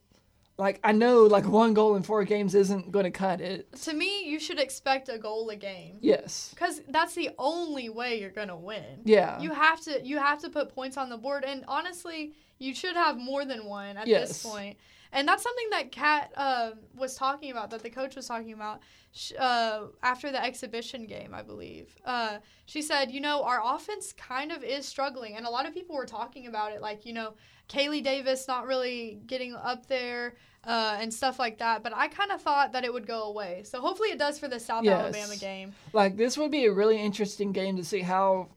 Like 0.58 0.80
I 0.84 0.92
know, 0.92 1.24
like 1.24 1.48
one 1.48 1.74
goal 1.74 1.96
in 1.96 2.04
four 2.04 2.24
games 2.24 2.56
isn't 2.56 2.92
going 2.92 3.06
to 3.06 3.12
cut 3.12 3.42
it. 3.42 3.72
To 3.84 3.94
me, 3.94 4.26
you 4.26 4.40
should 4.40 4.60
expect 4.60 5.08
a 5.10 5.18
goal 5.18 5.50
a 5.50 5.56
game. 5.56 5.98
Yes. 6.02 6.50
Because 6.54 6.82
that's 6.90 7.14
the 7.14 7.30
only 7.38 7.90
way 7.90 8.20
you're 8.20 8.32
gonna 8.32 8.58
win. 8.58 9.02
Yeah. 9.04 9.40
You 9.40 9.52
have 9.52 9.82
to 9.82 10.04
you 10.06 10.18
have 10.18 10.42
to 10.42 10.50
put 10.50 10.74
points 10.74 10.98
on 10.98 11.10
the 11.10 11.18
board, 11.18 11.44
and 11.46 11.64
honestly, 11.68 12.34
you 12.60 12.74
should 12.74 12.96
have 12.96 13.18
more 13.18 13.46
than 13.46 13.66
one 13.66 13.98
at 13.98 14.08
Yes. 14.08 14.30
this 14.30 14.44
point. 14.44 14.78
And 15.12 15.28
that's 15.28 15.44
something 15.44 15.70
that 15.72 15.92
Kat 15.92 16.32
uh, 16.36 16.72
was 16.96 17.16
talking 17.16 17.52
about, 17.52 17.70
that 17.70 17.84
the 17.84 17.90
coach 17.90 18.16
was 18.16 18.28
talking 18.28 18.54
about 18.54 18.82
sh- 19.12 19.34
uh, 19.40 19.84
after 20.04 20.32
the 20.32 20.44
exhibition 20.44 21.06
game, 21.06 21.34
I 21.34 21.42
believe. 21.42 21.96
Uh, 22.06 22.40
she 22.66 22.82
said, 22.82 23.12
you 23.12 23.22
know, 23.22 23.44
our 23.44 23.62
offense 23.64 24.14
kind 24.14 24.52
of 24.52 24.64
is 24.64 24.86
struggling, 24.86 25.36
and 25.36 25.46
a 25.46 25.50
lot 25.50 25.66
of 25.66 25.74
people 25.74 25.96
were 25.96 26.06
talking 26.06 26.48
about 26.48 26.72
it, 26.74 26.82
like 26.82 27.06
you 27.06 27.14
know, 27.14 27.34
Kaylee 27.70 28.04
Davis 28.04 28.48
not 28.48 28.68
really 28.68 29.20
getting 29.28 29.56
up 29.56 29.88
there. 29.88 30.36
Uh, 30.64 30.98
and 31.00 31.14
stuff 31.14 31.40
like 31.40 31.60
that, 31.60 31.82
but 31.82 31.94
I 31.96 32.10
kind 32.10 32.30
of 32.30 32.42
thought 32.42 32.74
that 32.74 32.84
it 32.84 32.92
would 32.92 33.08
go 33.08 33.24
away. 33.24 33.62
So 33.64 33.80
hopefully 33.80 34.10
it 34.10 34.20
does 34.20 34.38
for 34.38 34.50
the 34.50 34.60
South 34.60 34.84
Yes. 34.84 35.00
Alabama 35.00 35.38
game. 35.38 35.74
Like 35.94 36.18
this 36.18 36.38
would 36.38 36.52
be 36.52 36.66
a 36.66 36.74
really 36.74 37.02
interesting 37.02 37.54
game 37.54 37.78
to 37.78 37.86
see 37.86 38.02
how 38.02 38.50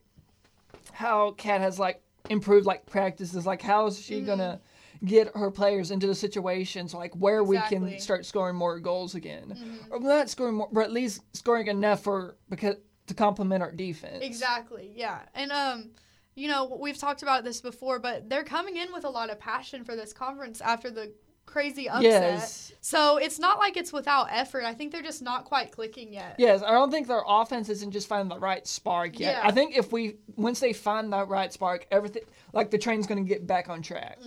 how 0.91 1.31
Kat 1.31 1.61
has 1.61 1.79
like 1.79 2.01
improved 2.29 2.65
like 2.65 2.85
practices. 2.85 3.45
Like 3.45 3.61
how 3.61 3.85
is 3.85 4.01
she 4.01 4.19
gonna 4.19 4.59
get 5.03 5.35
her 5.35 5.49
players 5.49 5.91
into 5.91 6.05
the 6.07 6.15
situations 6.15 6.93
like 6.93 7.13
where 7.15 7.43
we 7.43 7.57
can 7.69 7.99
start 7.99 8.25
scoring 8.25 8.55
more 8.55 8.79
goals 8.79 9.15
again, 9.15 9.57
or 9.89 9.99
not 9.99 10.29
scoring 10.29 10.55
more, 10.55 10.69
but 10.71 10.81
at 10.81 10.91
least 10.91 11.21
scoring 11.35 11.67
enough 11.67 12.03
for 12.03 12.35
because 12.49 12.75
to 13.07 13.13
complement 13.13 13.63
our 13.63 13.71
defense. 13.71 14.23
Exactly. 14.23 14.91
Yeah. 14.95 15.19
And 15.33 15.51
um 15.51 15.91
you 16.33 16.47
know, 16.47 16.77
we've 16.79 16.97
talked 16.97 17.23
about 17.23 17.43
this 17.43 17.59
before, 17.59 17.99
but 17.99 18.29
they're 18.29 18.45
coming 18.45 18.77
in 18.77 18.93
with 18.93 19.03
a 19.03 19.09
lot 19.09 19.29
of 19.29 19.37
passion 19.37 19.83
for 19.83 19.97
this 19.97 20.13
conference 20.13 20.61
after 20.61 20.89
the 20.89 21.11
crazy 21.45 21.89
upset. 21.89 22.03
Yes. 22.03 22.71
So 22.79 23.17
it's 23.17 23.37
not 23.37 23.59
like 23.59 23.75
it's 23.75 23.91
without 23.91 24.27
effort. 24.31 24.63
I 24.63 24.73
think 24.73 24.91
they're 24.93 25.01
just 25.01 25.21
not 25.21 25.43
quite 25.43 25.71
clicking 25.71 26.13
yet. 26.13 26.35
Yes, 26.37 26.63
I 26.63 26.71
don't 26.71 26.89
think 26.89 27.07
their 27.07 27.23
offense 27.27 27.67
isn't 27.67 27.91
just 27.91 28.07
finding 28.07 28.29
the 28.29 28.39
right 28.39 28.65
spark 28.65 29.19
yet. 29.19 29.37
Yeah. 29.37 29.47
I 29.47 29.51
think 29.51 29.75
if 29.75 29.91
we 29.91 30.15
once 30.37 30.61
they 30.61 30.71
find 30.71 31.11
that 31.11 31.27
right 31.27 31.51
spark, 31.51 31.85
everything 31.91 32.23
like 32.53 32.71
the 32.71 32.77
train's 32.77 33.07
gonna 33.07 33.23
get 33.23 33.45
back 33.45 33.67
on 33.67 33.81
track. 33.81 34.19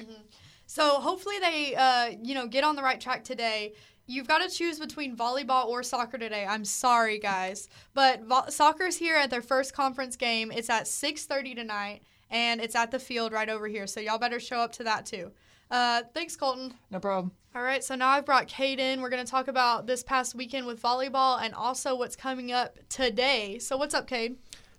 So 0.67 1.01
hopefully 1.01 1.39
they, 1.41 1.75
uh, 1.75 2.17
you 2.23 2.35
know, 2.35 2.47
get 2.47 2.65
on 2.65 2.77
the 2.77 2.83
right 2.83 3.01
track 3.01 3.25
today. 3.25 3.75
You've 4.07 4.29
got 4.29 4.39
to 4.39 4.55
choose 4.55 4.79
between 4.79 5.17
volleyball 5.17 5.67
or 5.67 5.83
soccer 5.83 6.19
today. 6.19 6.45
I'm 6.47 6.65
sorry, 6.65 7.19
guys, 7.19 7.69
but 7.95 8.23
vo- 8.25 8.49
soccer's 8.49 8.97
here 8.97 9.17
at 9.17 9.31
their 9.31 9.41
first 9.41 9.73
conference 9.73 10.17
game. 10.17 10.53
It's 10.53 10.69
at 10.69 10.85
6:30 10.85 11.55
tonight, 11.55 12.03
and 12.31 12.61
it's 12.61 12.75
at 12.75 12.91
the 12.91 12.99
field 12.99 13.33
right 13.33 13.49
over 13.49 13.67
here. 13.67 13.87
So 13.87 14.01
y'all 14.01 14.19
better 14.19 14.41
show 14.41 14.59
up 14.59 14.73
to 14.73 14.85
that 14.85 15.07
too. 15.07 15.33
Uh, 15.71 16.03
thanks, 16.13 16.37
Colton. 16.37 16.75
No 16.91 17.01
problem. 17.01 17.33
All 17.55 17.63
right, 17.63 17.85
so 17.85 17.95
now 17.95 18.09
I've 18.09 18.27
brought 18.27 18.49
Cade 18.49 18.81
in. 18.81 19.01
We're 19.01 19.11
going 19.11 19.25
to 19.25 19.31
talk 19.31 19.47
about 19.47 19.87
this 19.87 20.03
past 20.03 20.35
weekend 20.35 20.67
with 20.67 20.83
volleyball 20.83 21.41
and 21.41 21.55
also 21.55 21.95
what's 21.95 22.17
coming 22.17 22.51
up 22.51 22.77
today. 22.89 23.61
So 23.61 23.77
what's 23.77 23.95
up, 23.95 24.09
Cade? 24.09 24.37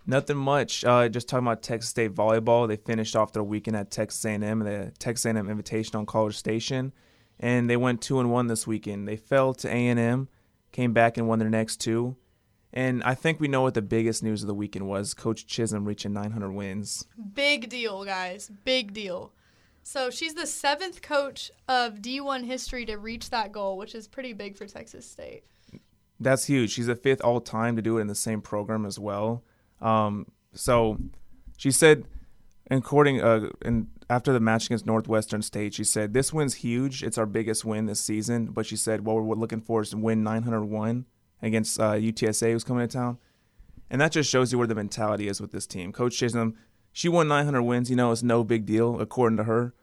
Nothing 0.08 0.38
much. 0.38 0.86
Uh, 0.86 1.10
just 1.10 1.28
talking 1.28 1.48
about 1.48 1.64
Texas 1.64 1.90
State 1.90 2.14
volleyball. 2.14 2.68
They 2.68 2.76
finished 2.76 3.16
off 3.16 3.34
their 3.34 3.44
weekend 3.44 3.76
at 3.76 3.90
Texas 3.92 4.24
A&M, 4.24 4.60
the 4.60 4.94
Texas 5.00 5.26
A&M 5.26 5.50
Invitation 5.50 5.96
on 5.96 6.06
College 6.06 6.36
Station, 6.36 6.94
and 7.40 7.70
they 7.70 7.78
went 7.78 8.02
two 8.02 8.20
and 8.20 8.32
one 8.32 8.48
this 8.48 8.68
weekend. 8.68 9.08
They 9.08 9.18
fell 9.18 9.54
to 9.56 9.68
A&M, 9.68 10.30
came 10.72 10.94
back 10.94 11.18
and 11.18 11.28
won 11.28 11.40
their 11.40 11.50
next 11.50 11.78
two, 11.78 12.16
and 12.72 13.02
I 13.04 13.16
think 13.16 13.40
we 13.40 13.48
know 13.48 13.62
what 13.62 13.74
the 13.74 13.82
biggest 13.82 14.22
news 14.22 14.44
of 14.44 14.48
the 14.48 14.54
weekend 14.54 14.88
was: 14.88 15.14
Coach 15.14 15.48
Chisum 15.48 15.88
reaching 15.88 16.14
900 16.14 16.52
wins. 16.52 17.06
Big 17.34 17.70
deal, 17.70 18.06
guys. 18.06 18.52
Big 18.64 18.94
deal. 18.94 19.32
So 19.82 20.10
she's 20.10 20.34
the 20.34 20.48
seventh 20.48 21.02
coach 21.02 21.52
of 21.68 22.02
D1 22.02 22.44
history 22.44 22.86
to 22.86 22.98
reach 22.98 23.30
that 23.30 23.52
goal, 23.52 23.78
which 23.78 23.94
is 23.94 24.08
pretty 24.08 24.34
big 24.34 24.58
for 24.58 24.66
Texas 24.66 25.10
State. 25.10 25.44
That's 26.20 26.46
huge. 26.46 26.72
She's 26.72 26.88
the 26.88 26.96
fifth 26.96 27.22
all 27.22 27.40
time 27.40 27.76
to 27.76 27.82
do 27.82 27.98
it 27.98 28.02
in 28.02 28.08
the 28.08 28.16
same 28.16 28.42
program 28.42 28.86
as 28.86 28.98
well. 28.98 29.44
Um, 29.82 30.28
so 30.54 30.98
she 31.58 31.72
said, 31.72 32.06
according 32.70 33.22
uh, 33.22 33.50
in 33.64 33.88
after 34.10 34.32
the 34.32 34.40
match 34.40 34.68
against 34.68 34.86
Northwestern 34.86 35.42
State, 35.42 35.74
she 35.74 35.84
said 35.84 36.14
this 36.14 36.32
win's 36.32 36.56
huge. 36.56 37.04
It's 37.04 37.18
our 37.18 37.26
biggest 37.26 37.66
win 37.66 37.86
this 37.86 38.00
season. 38.00 38.48
But 38.48 38.66
she 38.66 38.76
said 38.76 39.06
what 39.06 39.16
we're 39.16 39.36
looking 39.36 39.62
for 39.62 39.82
is 39.82 39.90
to 39.92 39.98
win 39.98 40.24
901 40.24 41.06
against 41.42 41.80
uh, 41.80 41.94
UTSA, 41.94 42.52
who's 42.52 42.64
coming 42.64 42.88
to 42.88 42.94
town, 42.94 43.18
and 43.90 44.00
that 44.02 44.12
just 44.12 44.30
shows 44.30 44.52
you 44.52 44.58
where 44.58 44.68
the 44.68 44.76
mentality 44.76 45.28
is 45.28 45.42
with 45.42 45.52
this 45.52 45.68
team. 45.68 45.92
Coach 45.92 46.18
Chisum, 46.18 46.54
she 46.92 47.10
won 47.10 47.28
900 47.28 47.62
wins. 47.64 47.90
You 47.90 47.96
know, 47.96 48.12
it's 48.12 48.24
no 48.24 48.44
big 48.44 48.66
deal 48.66 49.00
according 49.00 49.38
to 49.38 49.44
her. 49.44 49.74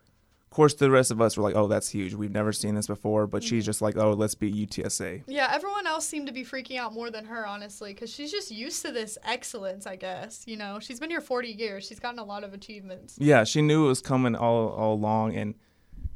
Of 0.52 0.56
course, 0.56 0.74
the 0.74 0.90
rest 0.90 1.10
of 1.10 1.18
us 1.22 1.38
were 1.38 1.42
like, 1.42 1.56
"Oh, 1.56 1.66
that's 1.66 1.88
huge. 1.88 2.12
We've 2.12 2.30
never 2.30 2.52
seen 2.52 2.74
this 2.74 2.86
before." 2.86 3.26
But 3.26 3.42
she's 3.42 3.64
just 3.64 3.80
like, 3.80 3.96
"Oh, 3.96 4.12
let's 4.12 4.34
beat 4.34 4.54
UTSA." 4.54 5.22
Yeah, 5.26 5.48
everyone 5.50 5.86
else 5.86 6.06
seemed 6.06 6.26
to 6.26 6.32
be 6.34 6.44
freaking 6.44 6.76
out 6.76 6.92
more 6.92 7.10
than 7.10 7.24
her, 7.24 7.46
honestly, 7.46 7.94
because 7.94 8.12
she's 8.12 8.30
just 8.30 8.50
used 8.50 8.84
to 8.84 8.92
this 8.92 9.16
excellence, 9.24 9.86
I 9.86 9.96
guess. 9.96 10.44
You 10.46 10.58
know, 10.58 10.78
she's 10.78 11.00
been 11.00 11.08
here 11.08 11.22
40 11.22 11.48
years. 11.48 11.86
She's 11.86 11.98
gotten 11.98 12.18
a 12.18 12.24
lot 12.24 12.44
of 12.44 12.52
achievements. 12.52 13.16
Yeah, 13.18 13.44
she 13.44 13.62
knew 13.62 13.86
it 13.86 13.88
was 13.88 14.02
coming 14.02 14.36
all 14.36 14.68
all 14.68 14.92
along, 14.92 15.36
and 15.36 15.54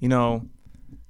you 0.01 0.11
know, 0.11 0.47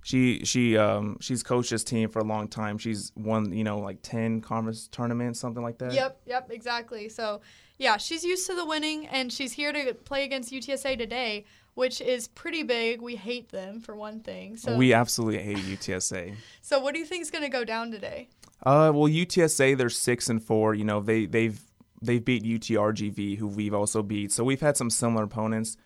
she 0.05 0.45
she 0.45 0.77
um 0.77 1.17
she's 1.21 1.43
coached 1.43 1.71
this 1.71 1.83
team 1.83 2.09
for 2.09 2.21
a 2.21 2.25
long 2.25 2.47
time. 2.47 2.79
She's 2.79 3.11
won 3.17 3.53
you 3.53 3.65
know 3.65 3.81
like 3.81 4.03
ten 4.03 4.41
conference 4.41 4.87
tournaments, 4.87 5.41
something 5.41 5.65
like 5.65 5.79
that. 5.79 5.93
Yep, 5.93 6.21
yep, 6.27 6.51
exactly. 6.53 7.09
So, 7.09 7.41
yeah, 7.77 7.97
she's 7.97 8.23
used 8.23 8.47
to 8.47 8.55
the 8.55 8.65
winning, 8.65 9.09
and 9.09 9.33
she's 9.33 9.51
here 9.51 9.73
to 9.73 9.95
play 9.95 10.23
against 10.23 10.53
UTSA 10.53 10.97
today, 10.97 11.45
which 11.77 12.01
is 12.01 12.27
pretty 12.27 12.63
big. 12.63 13.03
We 13.03 13.17
hate 13.17 13.51
them, 13.51 13.81
for 13.81 13.95
one 13.95 14.21
thing. 14.21 14.57
So, 14.57 14.75
We 14.77 14.95
absolutely 14.95 15.43
hate 15.43 15.59
UTSA. 15.59 16.35
so 16.63 16.81
what 16.81 16.95
do 16.95 17.01
you 17.01 17.05
think 17.05 17.21
is 17.21 17.31
going 17.31 17.45
to 17.45 17.51
go 17.51 17.65
down 17.65 17.91
today? 17.91 18.31
Uh, 18.65 18.91
well, 18.95 19.09
UTSA 19.09 19.77
they're 19.77 19.91
six 19.91 20.31
and 20.31 20.43
four. 20.43 20.75
You 20.75 20.85
know 20.85 21.01
they 21.01 21.27
they've 21.27 21.61
they've 22.01 22.25
beat 22.25 22.43
UTRGV, 22.43 23.37
who 23.37 23.47
we've 23.47 23.75
also 23.75 24.03
beat. 24.03 24.33
So 24.33 24.43
we've 24.43 24.61
had 24.61 24.79
some 24.79 24.89
similar 24.89 25.25
opponents. 25.25 25.77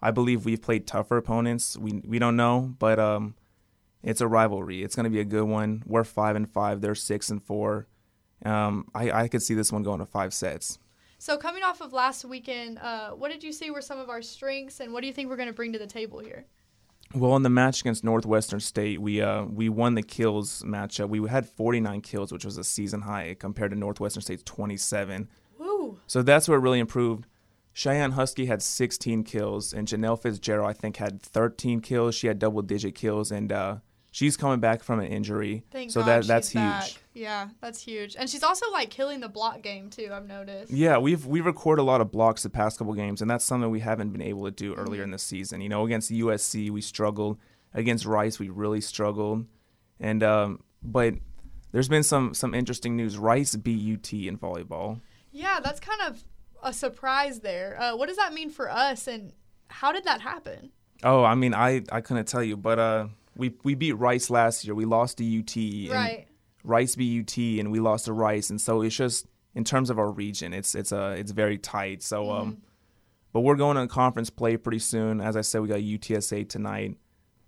I 0.00 0.12
believe 0.12 0.44
we've 0.44 0.62
played 0.62 0.86
tougher 0.86 1.16
opponents. 1.16 1.76
We 1.76 2.00
we 2.06 2.20
don't 2.20 2.36
know, 2.36 2.72
but 2.78 3.00
um, 3.00 3.34
it's 4.04 4.20
a 4.20 4.28
rivalry. 4.28 4.84
It's 4.84 4.94
going 4.94 5.04
to 5.04 5.10
be 5.10 5.20
a 5.20 5.24
good 5.24 5.48
one. 5.48 5.82
We're 5.84 6.04
five 6.04 6.36
and 6.36 6.48
five. 6.48 6.80
They're 6.80 6.94
six 6.94 7.28
and 7.28 7.42
four. 7.42 7.88
Um, 8.44 8.86
I 8.94 9.10
I 9.10 9.28
could 9.28 9.42
see 9.42 9.54
this 9.54 9.72
one 9.72 9.82
going 9.82 9.98
to 9.98 10.06
five 10.06 10.32
sets. 10.32 10.78
So, 11.20 11.36
coming 11.36 11.62
off 11.62 11.82
of 11.82 11.92
last 11.92 12.24
weekend, 12.24 12.78
uh, 12.78 13.10
what 13.10 13.30
did 13.30 13.44
you 13.44 13.52
see 13.52 13.70
were 13.70 13.82
some 13.82 13.98
of 13.98 14.08
our 14.08 14.22
strengths, 14.22 14.80
and 14.80 14.90
what 14.90 15.02
do 15.02 15.06
you 15.06 15.12
think 15.12 15.28
we're 15.28 15.36
going 15.36 15.50
to 15.50 15.54
bring 15.54 15.70
to 15.74 15.78
the 15.78 15.86
table 15.86 16.18
here? 16.18 16.46
Well, 17.14 17.36
in 17.36 17.42
the 17.42 17.50
match 17.50 17.82
against 17.82 18.02
Northwestern 18.02 18.58
State, 18.58 19.02
we 19.02 19.20
uh 19.20 19.44
we 19.44 19.68
won 19.68 19.96
the 19.96 20.02
kills 20.02 20.62
matchup. 20.62 21.10
We 21.10 21.28
had 21.28 21.46
49 21.46 22.00
kills, 22.00 22.32
which 22.32 22.46
was 22.46 22.56
a 22.56 22.64
season 22.64 23.02
high 23.02 23.36
compared 23.38 23.72
to 23.72 23.76
Northwestern 23.76 24.22
State's 24.22 24.44
27. 24.44 25.28
Woo! 25.58 25.98
So 26.06 26.22
that's 26.22 26.48
where 26.48 26.56
it 26.56 26.62
really 26.62 26.78
improved. 26.78 27.26
Cheyenne 27.74 28.12
Huskey 28.12 28.46
had 28.46 28.62
16 28.62 29.22
kills, 29.24 29.74
and 29.74 29.86
Janelle 29.86 30.20
Fitzgerald 30.20 30.70
I 30.70 30.72
think 30.72 30.96
had 30.96 31.20
13 31.20 31.80
kills. 31.80 32.14
She 32.14 32.28
had 32.28 32.38
double 32.38 32.62
digit 32.62 32.94
kills, 32.94 33.30
and 33.30 33.52
uh, 33.52 33.76
she's 34.10 34.36
coming 34.36 34.60
back 34.60 34.82
from 34.82 35.00
an 35.00 35.06
injury. 35.06 35.62
Thank 35.70 35.90
so 35.90 36.00
God 36.00 36.06
that 36.08 36.26
that's 36.26 36.50
huge. 36.50 36.62
back. 36.62 36.90
Yeah, 37.14 37.48
that's 37.60 37.80
huge. 37.80 38.16
And 38.18 38.28
she's 38.28 38.42
also 38.42 38.70
like 38.70 38.90
killing 38.90 39.20
the 39.20 39.28
block 39.28 39.62
game 39.62 39.90
too. 39.90 40.10
I've 40.12 40.26
noticed. 40.26 40.72
Yeah, 40.72 40.98
we've 40.98 41.24
we 41.26 41.40
record 41.40 41.78
a 41.78 41.82
lot 41.82 42.00
of 42.00 42.10
blocks 42.10 42.42
the 42.42 42.50
past 42.50 42.78
couple 42.78 42.94
games, 42.94 43.20
and 43.22 43.30
that's 43.30 43.44
something 43.44 43.70
we 43.70 43.80
haven't 43.80 44.10
been 44.10 44.22
able 44.22 44.44
to 44.44 44.50
do 44.50 44.74
earlier 44.74 45.02
in 45.02 45.10
the 45.10 45.18
season. 45.18 45.60
You 45.60 45.68
know, 45.68 45.84
against 45.84 46.10
USC 46.10 46.70
we 46.70 46.80
struggled, 46.80 47.38
against 47.74 48.04
Rice 48.04 48.38
we 48.38 48.48
really 48.48 48.80
struggled, 48.80 49.46
and 49.98 50.22
um, 50.22 50.62
but 50.82 51.14
there's 51.72 51.88
been 51.88 52.02
some 52.02 52.34
some 52.34 52.54
interesting 52.54 52.96
news. 52.96 53.18
Rice 53.18 53.54
BUT 53.56 53.72
UT 53.72 54.12
in 54.12 54.38
volleyball. 54.38 55.00
Yeah, 55.32 55.60
that's 55.62 55.80
kind 55.80 56.00
of 56.02 56.24
a 56.62 56.72
surprise 56.72 57.40
there. 57.40 57.80
Uh, 57.80 57.96
what 57.96 58.08
does 58.08 58.16
that 58.16 58.32
mean 58.32 58.50
for 58.50 58.70
us, 58.70 59.06
and 59.06 59.32
how 59.68 59.92
did 59.92 60.04
that 60.04 60.20
happen? 60.20 60.70
Oh, 61.02 61.24
I 61.24 61.34
mean, 61.34 61.54
I 61.54 61.82
I 61.92 62.00
couldn't 62.00 62.26
tell 62.28 62.42
you, 62.42 62.56
but 62.56 62.78
uh, 62.78 63.06
we 63.36 63.54
we 63.64 63.74
beat 63.74 63.92
Rice 63.92 64.30
last 64.30 64.64
year. 64.64 64.74
We 64.74 64.84
lost 64.84 65.18
to 65.18 65.24
UT. 65.38 65.56
and 65.56 65.90
Right. 65.90 66.26
Rice 66.62 66.94
beat 66.96 67.20
UT, 67.22 67.36
and 67.60 67.70
we 67.72 67.80
lost 67.80 68.04
to 68.06 68.12
Rice, 68.12 68.50
and 68.50 68.60
so 68.60 68.82
it's 68.82 68.96
just 68.96 69.26
in 69.54 69.64
terms 69.64 69.90
of 69.90 69.98
our 69.98 70.10
region, 70.10 70.52
it's 70.52 70.74
it's 70.74 70.92
uh 70.92 71.14
it's 71.18 71.32
very 71.32 71.58
tight. 71.58 72.02
So 72.02 72.24
Mm-hmm. 72.24 72.48
um, 72.48 72.62
but 73.32 73.42
we're 73.42 73.54
going 73.56 73.76
to 73.76 73.86
conference 73.86 74.28
play 74.28 74.56
pretty 74.56 74.80
soon. 74.80 75.20
As 75.20 75.36
I 75.36 75.42
said, 75.42 75.62
we 75.62 75.68
got 75.68 75.78
UTSA 75.78 76.48
tonight. 76.48 76.96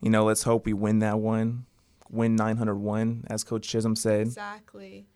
You 0.00 0.10
know, 0.10 0.24
let's 0.24 0.44
hope 0.44 0.64
we 0.64 0.72
win 0.74 1.00
that 1.00 1.18
one, 1.18 1.66
win 2.08 2.36
901, 2.36 3.24
as 3.28 3.42
Coach 3.42 3.66
Chisum 3.66 3.98
said. 3.98 4.28
Exactly. 4.28 5.06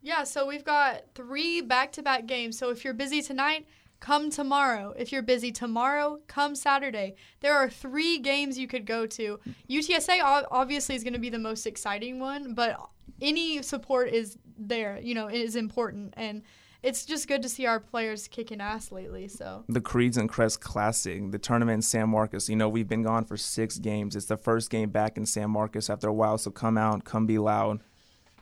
Yeah, 0.00 0.24
so 0.24 0.46
we've 0.46 0.64
got 0.64 1.02
three 1.14 1.60
back 1.60 1.92
to 1.92 2.02
back 2.02 2.24
games. 2.24 2.56
So 2.56 2.70
if 2.70 2.82
you're 2.82 2.94
busy 2.94 3.20
tonight, 3.20 3.66
come 4.00 4.30
tomorrow. 4.30 4.94
If 4.96 5.12
you're 5.12 5.22
busy 5.22 5.52
tomorrow, 5.52 6.20
come 6.26 6.54
Saturday. 6.54 7.14
There 7.40 7.54
are 7.54 7.68
three 7.68 8.18
games 8.18 8.58
you 8.58 8.66
could 8.66 8.86
go 8.86 9.06
to. 9.06 9.38
UTSA 9.68 10.46
obviously 10.50 10.94
is 10.96 11.04
going 11.04 11.12
to 11.12 11.18
be 11.18 11.30
the 11.30 11.38
most 11.38 11.66
exciting 11.66 12.18
one, 12.18 12.54
but 12.54 12.78
any 13.20 13.62
support 13.62 14.08
is 14.08 14.38
there, 14.58 14.98
you 15.02 15.14
know, 15.14 15.28
is 15.28 15.54
important. 15.56 16.14
And 16.16 16.42
it's 16.82 17.04
just 17.04 17.28
good 17.28 17.42
to 17.42 17.48
see 17.48 17.66
our 17.66 17.78
players 17.78 18.26
kicking 18.26 18.60
ass 18.60 18.90
lately. 18.90 19.28
So 19.28 19.64
the 19.68 19.82
Creeds 19.82 20.16
and 20.16 20.28
Crest 20.28 20.60
Classic, 20.60 21.30
the 21.30 21.38
tournament 21.38 21.74
in 21.76 21.82
San 21.82 22.08
Marcos. 22.08 22.48
You 22.48 22.56
know, 22.56 22.68
we've 22.68 22.88
been 22.88 23.02
gone 23.02 23.24
for 23.24 23.36
six 23.36 23.78
games. 23.78 24.16
It's 24.16 24.26
the 24.26 24.38
first 24.38 24.70
game 24.70 24.88
back 24.90 25.18
in 25.18 25.26
San 25.26 25.50
Marcos 25.50 25.90
after 25.90 26.08
a 26.08 26.12
while, 26.12 26.38
so 26.38 26.50
come 26.50 26.78
out, 26.78 27.04
come 27.04 27.26
be 27.26 27.38
loud. 27.38 27.80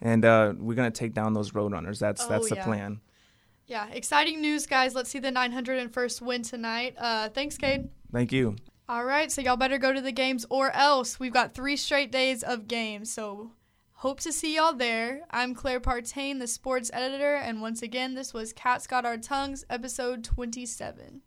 And 0.01 0.25
uh, 0.25 0.55
we're 0.57 0.77
going 0.77 0.91
to 0.91 0.97
take 0.97 1.15
down 1.15 1.35
those 1.35 1.51
Roadrunners. 1.51 1.99
That's 1.99 2.23
Oh, 2.25 2.29
that's 2.29 2.49
the 2.49 2.57
yeah. 2.57 2.65
plan. 2.65 3.01
Yeah, 3.69 3.87
exciting 3.93 4.41
news, 4.41 4.67
guys. 4.67 4.95
Let's 4.95 5.11
see 5.11 5.19
the 5.19 5.31
901st 5.31 6.23
win 6.23 6.43
tonight. 6.43 6.95
Uh, 6.99 7.29
thanks, 7.29 7.59
Cade. 7.59 7.91
Thank 8.11 8.33
you. 8.33 8.57
All 8.89 9.05
right, 9.05 9.31
so 9.31 9.43
y'all 9.43 9.59
better 9.59 9.77
go 9.77 9.93
to 9.93 10.01
the 10.01 10.13
games 10.13 10.47
or 10.49 10.71
else. 10.75 11.21
We've 11.21 11.33
got 11.33 11.55
three 11.55 11.77
straight 11.77 12.11
days 12.11 12.43
of 12.43 12.67
games, 12.67 13.13
so 13.13 13.53
hope 13.93 14.21
to 14.21 14.33
see 14.33 14.57
y'all 14.57 14.73
there. 14.73 15.21
I'm 15.31 15.55
Claire 15.55 15.81
Partain, 15.81 16.39
the 16.39 16.47
sports 16.47 16.91
editor, 16.95 17.35
and 17.35 17.61
once 17.61 17.83
again, 17.83 18.15
this 18.15 18.33
was 18.33 18.55
Cats 18.55 18.87
Got 18.87 19.05
Our 19.05 19.19
Tongues, 19.19 19.67
episode 19.69 20.25
27. 20.25 21.21